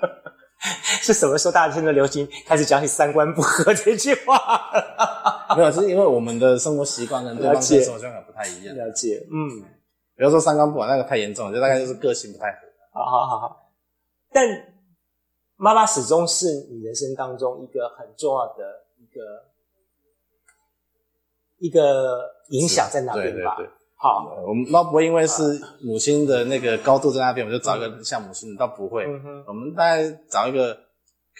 [1.03, 4.73] 是什么时候大家现在流行开始讲起三观不合这句话？
[5.55, 8.75] 没有，是因为我们的生活习惯跟对方的生活习惯不太一样。
[8.75, 9.63] 了解，嗯，
[10.17, 12.59] 比如说三观不合，那个太严重了，就大概就是个性不太合。
[12.93, 13.71] 好好好好。
[14.31, 14.47] 但
[15.57, 19.21] 妈妈始终是你人生当中一个很重要的一个
[21.59, 23.57] 一个影响在那边吧？
[23.57, 23.71] 对对对。
[23.95, 25.43] 好，我们倒不会因为是
[25.81, 29.07] 母亲的那个高度在那边，我们就找一个像母亲的，倒不会。
[29.47, 30.77] 我们大概找一个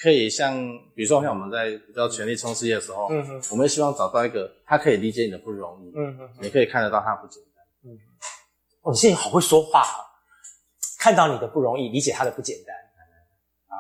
[0.01, 0.55] 可以像，
[0.95, 7.52] 比如说像我们在比较全力冲事业的时候，嗯我们希望找到一个他可以理解你的不容易，嗯哼，你可以看得到他不简单。
[8.83, 9.99] 嗯，哦，你现在好会说话，啊
[10.99, 12.77] 看到你的不容易，理解他的不简单。
[13.69, 13.75] 啊，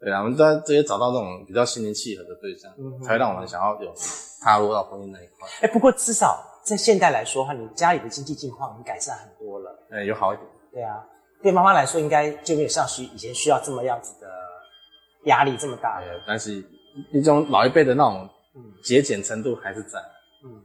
[0.00, 2.72] 对啊，我们在这些找到那种比较心灵契合的对象，
[3.02, 3.92] 才会让我们想要有
[4.40, 5.48] 踏入到婚姻那一块。
[5.62, 6.48] 哎，不过至少。
[6.64, 9.84] 在现代来说，哈，你家里的经济境况已经改善很多了。
[9.90, 10.48] 哎，有好一点。
[10.70, 11.04] 对啊，
[11.42, 14.30] 对妈妈来说，应该就没有像需以前需要这么样子的
[15.24, 16.00] 压力这么大。
[16.00, 16.64] 对但是
[17.12, 18.30] 一种老一辈的那种
[18.84, 19.98] 节俭程度还是在。
[20.44, 20.62] 嗯，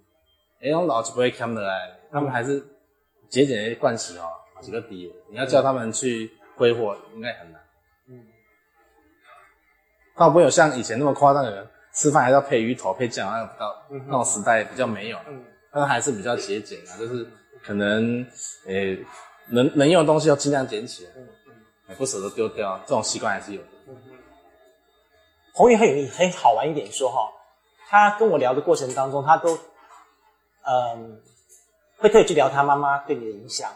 [0.62, 2.64] 那种老一辈看不来，他们还是
[3.30, 4.30] 节俭的惯习哦，
[4.62, 5.14] 几个低。
[5.30, 7.62] 你要叫他们去挥霍，应该很难。
[8.10, 8.26] 嗯，
[10.16, 15.18] 倒不会有像以前那么夸张的人，吃饭还要配鱼头配酱，那到那种时代比较没有。
[15.28, 15.44] 嗯。
[15.72, 17.28] 但还是比较节俭啊，就是
[17.64, 18.26] 可能
[18.66, 18.98] 诶，
[19.50, 23.68] 能能用的东西要尽量捡起来，嗯不舍得丢掉，这种习惯还是有的。
[25.54, 27.30] 红宇很有很好玩一点说哈，
[27.88, 29.58] 他跟我聊的过程当中，他都
[30.64, 31.22] 嗯
[31.98, 33.72] 会特意去聊他妈妈对你的影响，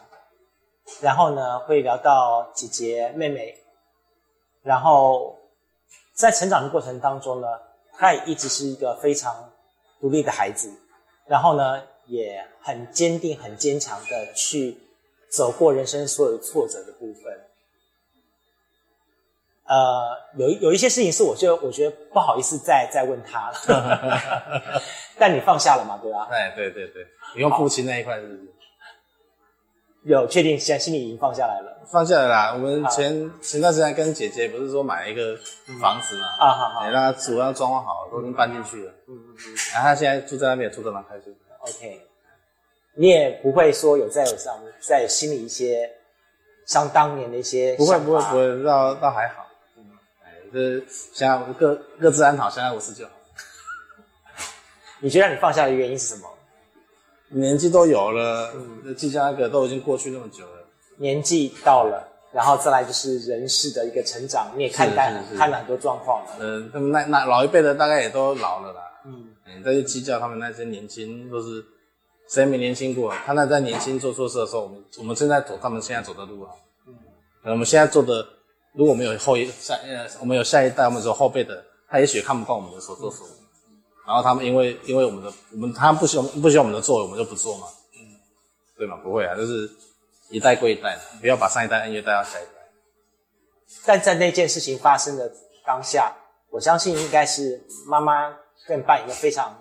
[1.01, 3.57] 然后呢会聊到姐姐妹妹，
[4.63, 5.37] 然后
[6.13, 7.47] 在成长的过程当中呢，
[7.93, 9.51] 他也一直是一个非常
[9.99, 10.71] 独立的孩子，
[11.27, 11.83] 然后呢。
[12.07, 14.75] 也很坚定、很坚强的去
[15.31, 17.23] 走过人生所有挫折的部分。
[19.71, 23.55] 呃，有有一些事情是我觉得我觉得不好意思再再问他了
[25.17, 26.27] 但你放下了嘛，对吧？
[26.29, 28.39] 哎，对对对，你用父亲那一块是不是？
[30.03, 31.79] 有确定，现在心里已经放下来了。
[31.89, 35.37] 放下来啦，我们前前段时间跟姐姐不是说买了一个
[35.79, 36.25] 房子嘛？
[36.39, 38.91] 啊，好好，让她主要装潢好，都已经搬进去了。
[39.07, 41.33] 嗯嗯嗯，然后她现在住在那边，住得蛮开心。
[41.59, 42.01] OK，
[42.95, 45.89] 你也不会说有在上在心里一些
[46.65, 49.45] 像当年的一些不会不会不会，倒倒还好。
[50.51, 53.11] 嗯，哎，这现在各各自安好，相安无事就好。
[54.99, 56.27] 你觉得你放下的原因是什么？
[57.29, 60.67] 年纪都有了，那，计较那个都已经过去那么久了。
[60.97, 66.31] 年纪到了，然后再来就是人事的一个成长，你也看待看了很多状况了。
[66.39, 68.81] 嗯，他们那那老一辈的大概也都老了啦。
[69.05, 69.29] 嗯。
[69.57, 71.65] 你再去计较他们那些年轻，都是
[72.29, 73.13] 谁没年轻过？
[73.25, 76.51] 他那在年轻做错事的时候，我们我们正在走他们现在走的路啊。
[76.87, 76.93] 嗯，
[77.51, 78.25] 我们现在做的，
[78.73, 83.33] 如果我们有后一下呃，我们有下一代，我们说后辈的，他也许看不惯我们的所作所为，
[84.07, 87.67] 然后他们因为因为我们的我们他们不喜欢不喜欢我们的作为，我们就不做嘛。
[87.93, 87.99] 嗯，
[88.77, 88.97] 对吗？
[89.03, 89.69] 不会啊，就是
[90.29, 92.51] 一代过一代，不要把上一代恩怨带到下一代。
[93.85, 95.31] 但在那件事情发生的
[95.65, 96.13] 当下，
[96.49, 98.37] 我相信应该是妈妈。
[98.67, 99.57] 更扮演一个非常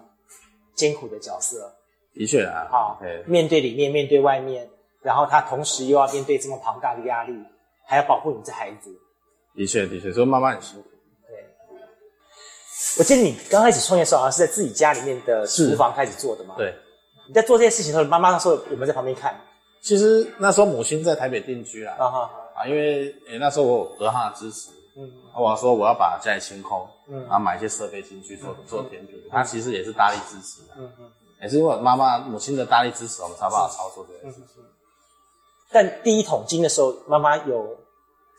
[0.74, 1.74] 艰苦的角色，
[2.12, 4.68] 的确啊，好，面对里面，面对外面，
[5.00, 7.32] 然后他同时又要面对这么庞大的压力，
[7.90, 8.88] 还要保护你这孩子，
[9.56, 10.88] 的确，的确，所以妈妈很辛苦。
[11.26, 11.44] 对，
[13.00, 16.54] 我记得你刚开始创业的时候，好像是在自己家里面的厨房开始做的嘛。
[16.56, 16.72] 对，
[17.26, 19.34] 你在做这些事情的时候，妈妈那时候有没有在旁边看。
[19.82, 24.70] 其实那时候母亲在台北定居啦，啊哈，啊，因为诶那时候我有得她的支持。
[24.96, 31.10] 嗯，我说我要把家里清空，嗯，然后买一些设备进去做做甜品，她其实也是大力支持的，嗯嗯，
[31.42, 34.62] 也是因为妈妈母亲的大力支持，我们才把它操作这件事情。
[35.72, 37.78] 但第一桶金的时候，妈妈有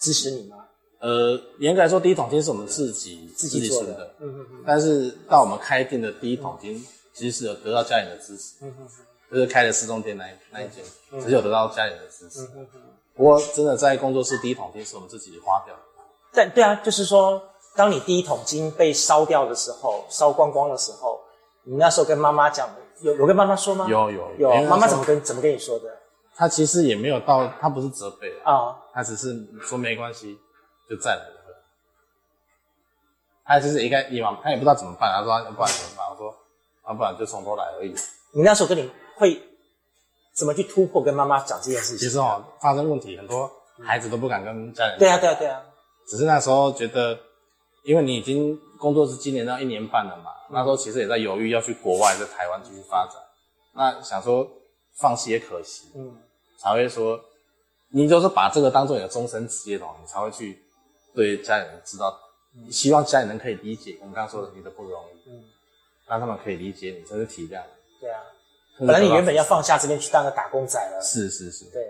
[0.02, 0.58] 支持你吗？
[1.00, 4.64] 呃，严格来说，第一桶金是我们自己自己存的，嗯嗯嗯。
[4.68, 8.88] 但是到我们开店的第一桶金，其实是有得到家人的支持，嗯嗯
[9.32, 10.84] 就是开了四中店那一那一间，
[11.24, 12.82] 只有得到家人的支持，嗯嗯
[13.16, 15.82] 不过真的在工作室第一桶金是我们自己花掉的。
[16.34, 17.42] 但对啊，就是说，
[17.76, 21.20] 当你第一桶金被烧掉的时候，烧光光的时候，
[21.64, 22.70] 你那时候跟妈妈讲，
[23.02, 23.86] 有有跟妈妈说吗？
[23.90, 24.62] 有有有。
[24.64, 25.86] 妈妈怎么跟怎么跟你说的？
[26.36, 30.38] 她其实也没有到，她不是责备啊，她只是说没关系，
[30.90, 31.42] 就再来了。
[33.44, 35.58] 他就是应该以往，他也不知道怎么办，他说不然怎么
[35.98, 36.10] 办？
[36.10, 36.34] 我说
[36.84, 37.94] 啊，不然就从头来而已。
[38.34, 39.42] 你那时候跟你会
[40.34, 42.08] 怎么去突破跟妈妈讲这件事情？
[42.08, 43.52] 其实哦，发生问题很多，
[43.84, 44.98] 孩子都不敢跟家人。
[44.98, 45.62] 对啊，对啊，对啊。
[46.08, 47.20] 只是那时候觉得，
[47.84, 53.16] 因为你已经工作是今年到一年半了嘛，那时候其实也在犹豫要去国外，在台湾继续发展。
[53.74, 54.48] 那想说
[54.98, 56.16] 放弃也可惜，嗯，
[56.58, 57.20] 才会说，
[57.94, 60.62] 你就是把这个当做你的终身职业的话，你才会去
[61.14, 62.18] 对家里人知道，
[62.72, 65.44] 希望家里人可以理解我们刚刚说的你的不容易，嗯，
[66.08, 67.62] 让他们可以理解你，真是体谅。
[68.00, 68.22] 对啊，
[68.80, 71.84] 本来你原本要放下这边去当个打工仔了，是是是，对，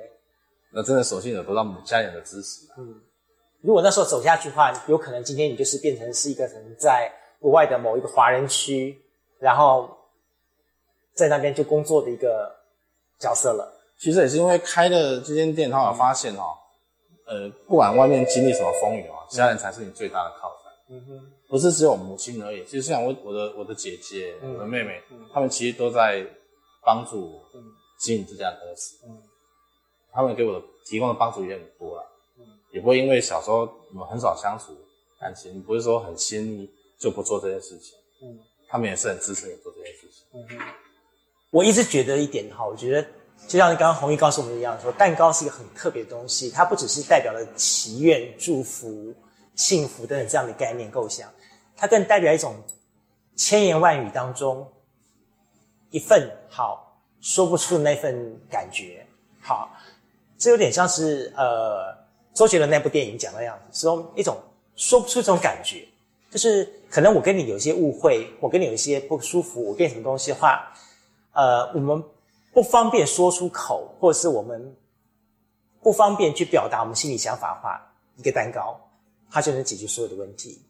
[0.71, 2.65] 那真的所幸有得到家里人的支持。
[2.77, 3.01] 嗯，
[3.61, 8.99] 如果那时候走下去的话，有可能今天你就是变成是一个人在国外的某一个华人区，
[9.39, 9.89] 然后
[11.13, 12.51] 在那边就工作的一个
[13.19, 13.77] 角色了。
[14.01, 16.57] 其实也是因为开了这间店，他有发现哦，
[17.27, 20.73] 呃，不管外面经历什么风雨哦，家人才是你最大的靠山。
[20.89, 26.25] 嗯哼，不是只有母亲而已，其实像我我的我的姐姐、嗯我的妹妹，嗯他们其实都在
[26.83, 27.63] 帮助我嗯
[27.99, 28.97] 经营这家公司。
[29.05, 29.21] 嗯
[30.11, 32.03] 他们给我的提供的帮助也很多啦，
[32.39, 33.59] 嗯也不会因为小时候
[33.93, 34.75] 我们很少相处，
[35.19, 36.67] 感情不是说很亲密
[36.99, 37.95] 就不做这件事情。
[38.23, 40.25] 嗯他们也是很支持你做这件事情。
[40.33, 40.73] 嗯哼，
[41.51, 43.07] 我一直觉得一点哈，我觉得
[43.47, 49.13] 就像刚刚红玉告诉我们一样，说蛋糕是一个很特别的东西，它不只是代表了祈愿、祝福、
[49.55, 51.29] 幸福等等这样的概念构想，
[51.75, 52.55] 它更代表一种
[53.35, 54.65] 千言万语当中
[55.89, 59.05] 一份好说不出的那份感觉。
[59.41, 59.69] 好，
[60.37, 61.93] 这有点像是呃
[62.33, 64.37] 周杰伦那部电影讲的样子，说一种
[64.77, 65.85] 说不出这种感觉，
[66.29, 70.71] 就是可能我跟你有一些误会，我跟你有一些不舒服，我变什么东西的话，
[71.33, 72.01] 呃，我们
[72.53, 74.75] 不方便说出口，或者是我们
[75.81, 77.81] 不方便去表达我们心里想法的话，
[78.17, 78.79] 一个蛋糕
[79.29, 80.61] 它就能解决所有的问题，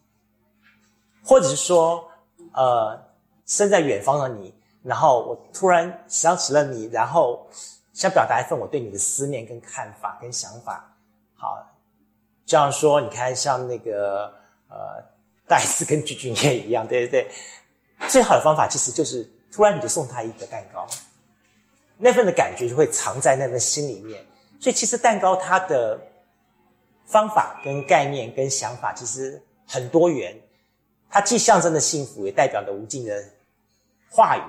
[1.24, 2.08] 或者是说，
[2.52, 2.98] 呃，
[3.46, 7.46] 身在远方的你，然后我突然想起了你，然后
[7.92, 10.88] 想表达一份我对你的思念、跟看法、跟想法。
[11.34, 11.58] 好，
[12.46, 14.32] 这样说，你看像那个
[14.68, 15.04] 呃，
[15.48, 17.30] 戴斯跟具俊业一样，对对对，
[18.08, 20.86] 最好的方法其实就是突然你就送他一个蛋糕，
[22.04, 24.20] 那份的感觉就会藏在那份心里面。
[24.58, 26.00] 所以其实蛋糕它的
[27.06, 30.36] 方法、跟概念、跟想法其实很多元，
[31.08, 33.24] 它既象征着幸福，也代表着无尽的
[34.10, 34.42] 话语，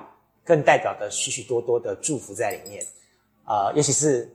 [0.44, 2.84] 更代表着许许多多的祝福在里面。
[3.44, 4.28] 啊、尤其是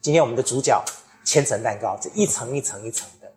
[0.00, 0.80] 今天我们的主角
[1.24, 3.32] 千层蛋糕，这一层一层一层的，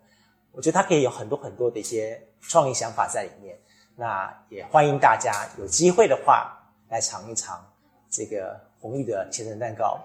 [0.52, 3.58] 我觉得它可以有很多很多的一些创意想法在里面。
[3.96, 6.58] 那也欢迎大家有机会的话
[6.90, 7.64] 来尝一尝
[8.10, 9.98] 这个红玉的千层蛋糕。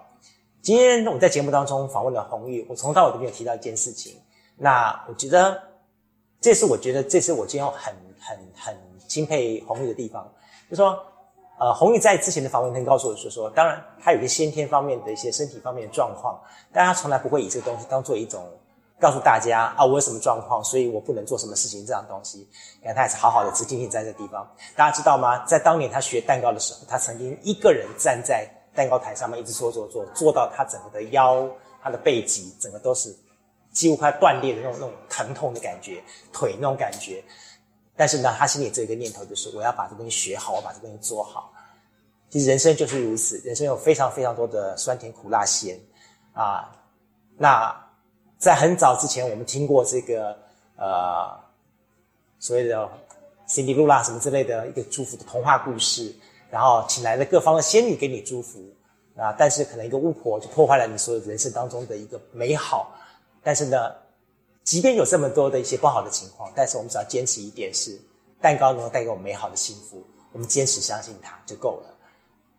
[0.63, 4.15] 今天我在节目当中访问了红玉，我从头到尾都没有提到一件事情。
[4.57, 5.61] 那我觉得
[6.41, 8.77] 这是我觉得这是我今天很很很
[9.09, 10.33] 钦佩红玉的地方，
[10.71, 10.97] 就说
[11.59, 16.41] 呃，红玉在之前的访问中告诉我说说，当然他有一些先天方面的一些身体方面的状况，
[16.73, 18.47] 但他从来不会以这个东西当做一种
[19.01, 22.49] 告诉大家啊我有什么状况，所以我不能做什么事情这样东西。
[22.81, 24.49] 你看他还是好好的直挺挺在这个地方。
[24.77, 25.45] 大家知道吗？
[25.47, 28.49] 在当年他学蛋糕的时候，他曾经一个人站在
[28.79, 31.45] 蛋糕台上面一直做做做，做到他整个的腰、
[31.83, 33.13] 他的背脊整个都是
[33.73, 36.01] 几乎快断裂的那种那种疼痛的感觉，
[36.33, 37.21] 腿那种感觉。
[37.97, 41.53] 但是呢，他心里只有一个念头，就是我要把这东西学好，我把这东西做好。
[42.31, 45.77] 其实人生就是如此，人生有非常非常多的酸甜苦辣咸
[46.33, 46.71] 啊。
[47.37, 47.75] 那
[48.39, 50.39] 在很早之前，我们听过这个
[50.77, 51.37] 呃
[52.39, 52.89] 所谓的
[53.49, 56.15] 辛迪露拉什么之类的一个祝福的童话故事，
[56.51, 58.61] 然后请来了各方的仙女给你祝福
[59.17, 59.35] 啊。
[59.39, 62.95] 但是可能一个巫婆就破坏了你所有人生当中的一个美好。
[63.43, 63.93] 但是呢，
[64.65, 67.99] 即便有这么多的一些不好的情况，但是我们只要坚持一点是，
[68.41, 71.95] 蛋糕能够带给我们美好的幸福，我们坚持相信它就够了。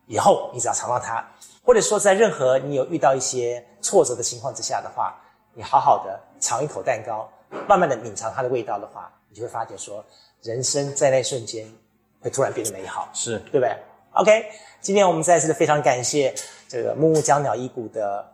[0.06, 1.24] 以后你只要尝到它，
[1.62, 5.14] 或者说在任何你有遇到一些挫折的情况之下的话，
[5.54, 7.30] 你好好的尝一口蛋糕，
[7.68, 10.04] 慢慢的品尝它的味道的话，你就会发觉说，
[10.42, 11.72] 人生在那瞬间
[12.20, 13.38] 会突然变得美好，是。
[13.50, 13.76] 对不对
[14.12, 14.44] ？OK，
[14.80, 16.34] 今天我们再次的非常感谢
[16.68, 18.24] 这个木木江鸟医谷的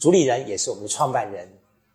[0.00, 1.48] 主理人，也是我们的创办人，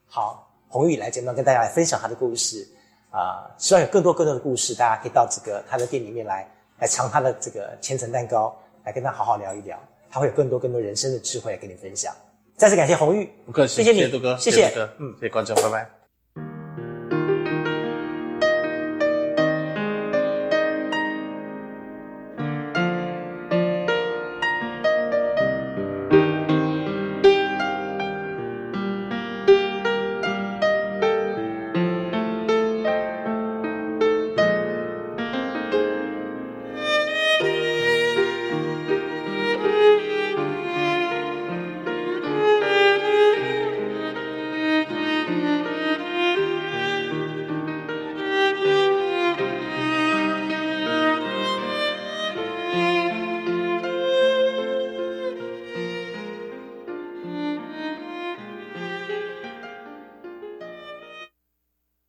[0.08, 2.68] 好红玉来节目中跟大家来分享他的故事。
[3.12, 6.48] 啊、希望有更多更多的故事，大家可以到这个他的店里面来
[6.78, 9.80] 来尝他的这个千层蛋糕，来跟他好好聊一聊，
[10.12, 12.14] 他会有更多更多人生的智慧来跟你分享。
[12.56, 15.99] 再次感谢红玉，不客气，谢谢你，谢杜哥，谢谢杜哥，嗯，谢谢观众，拜拜。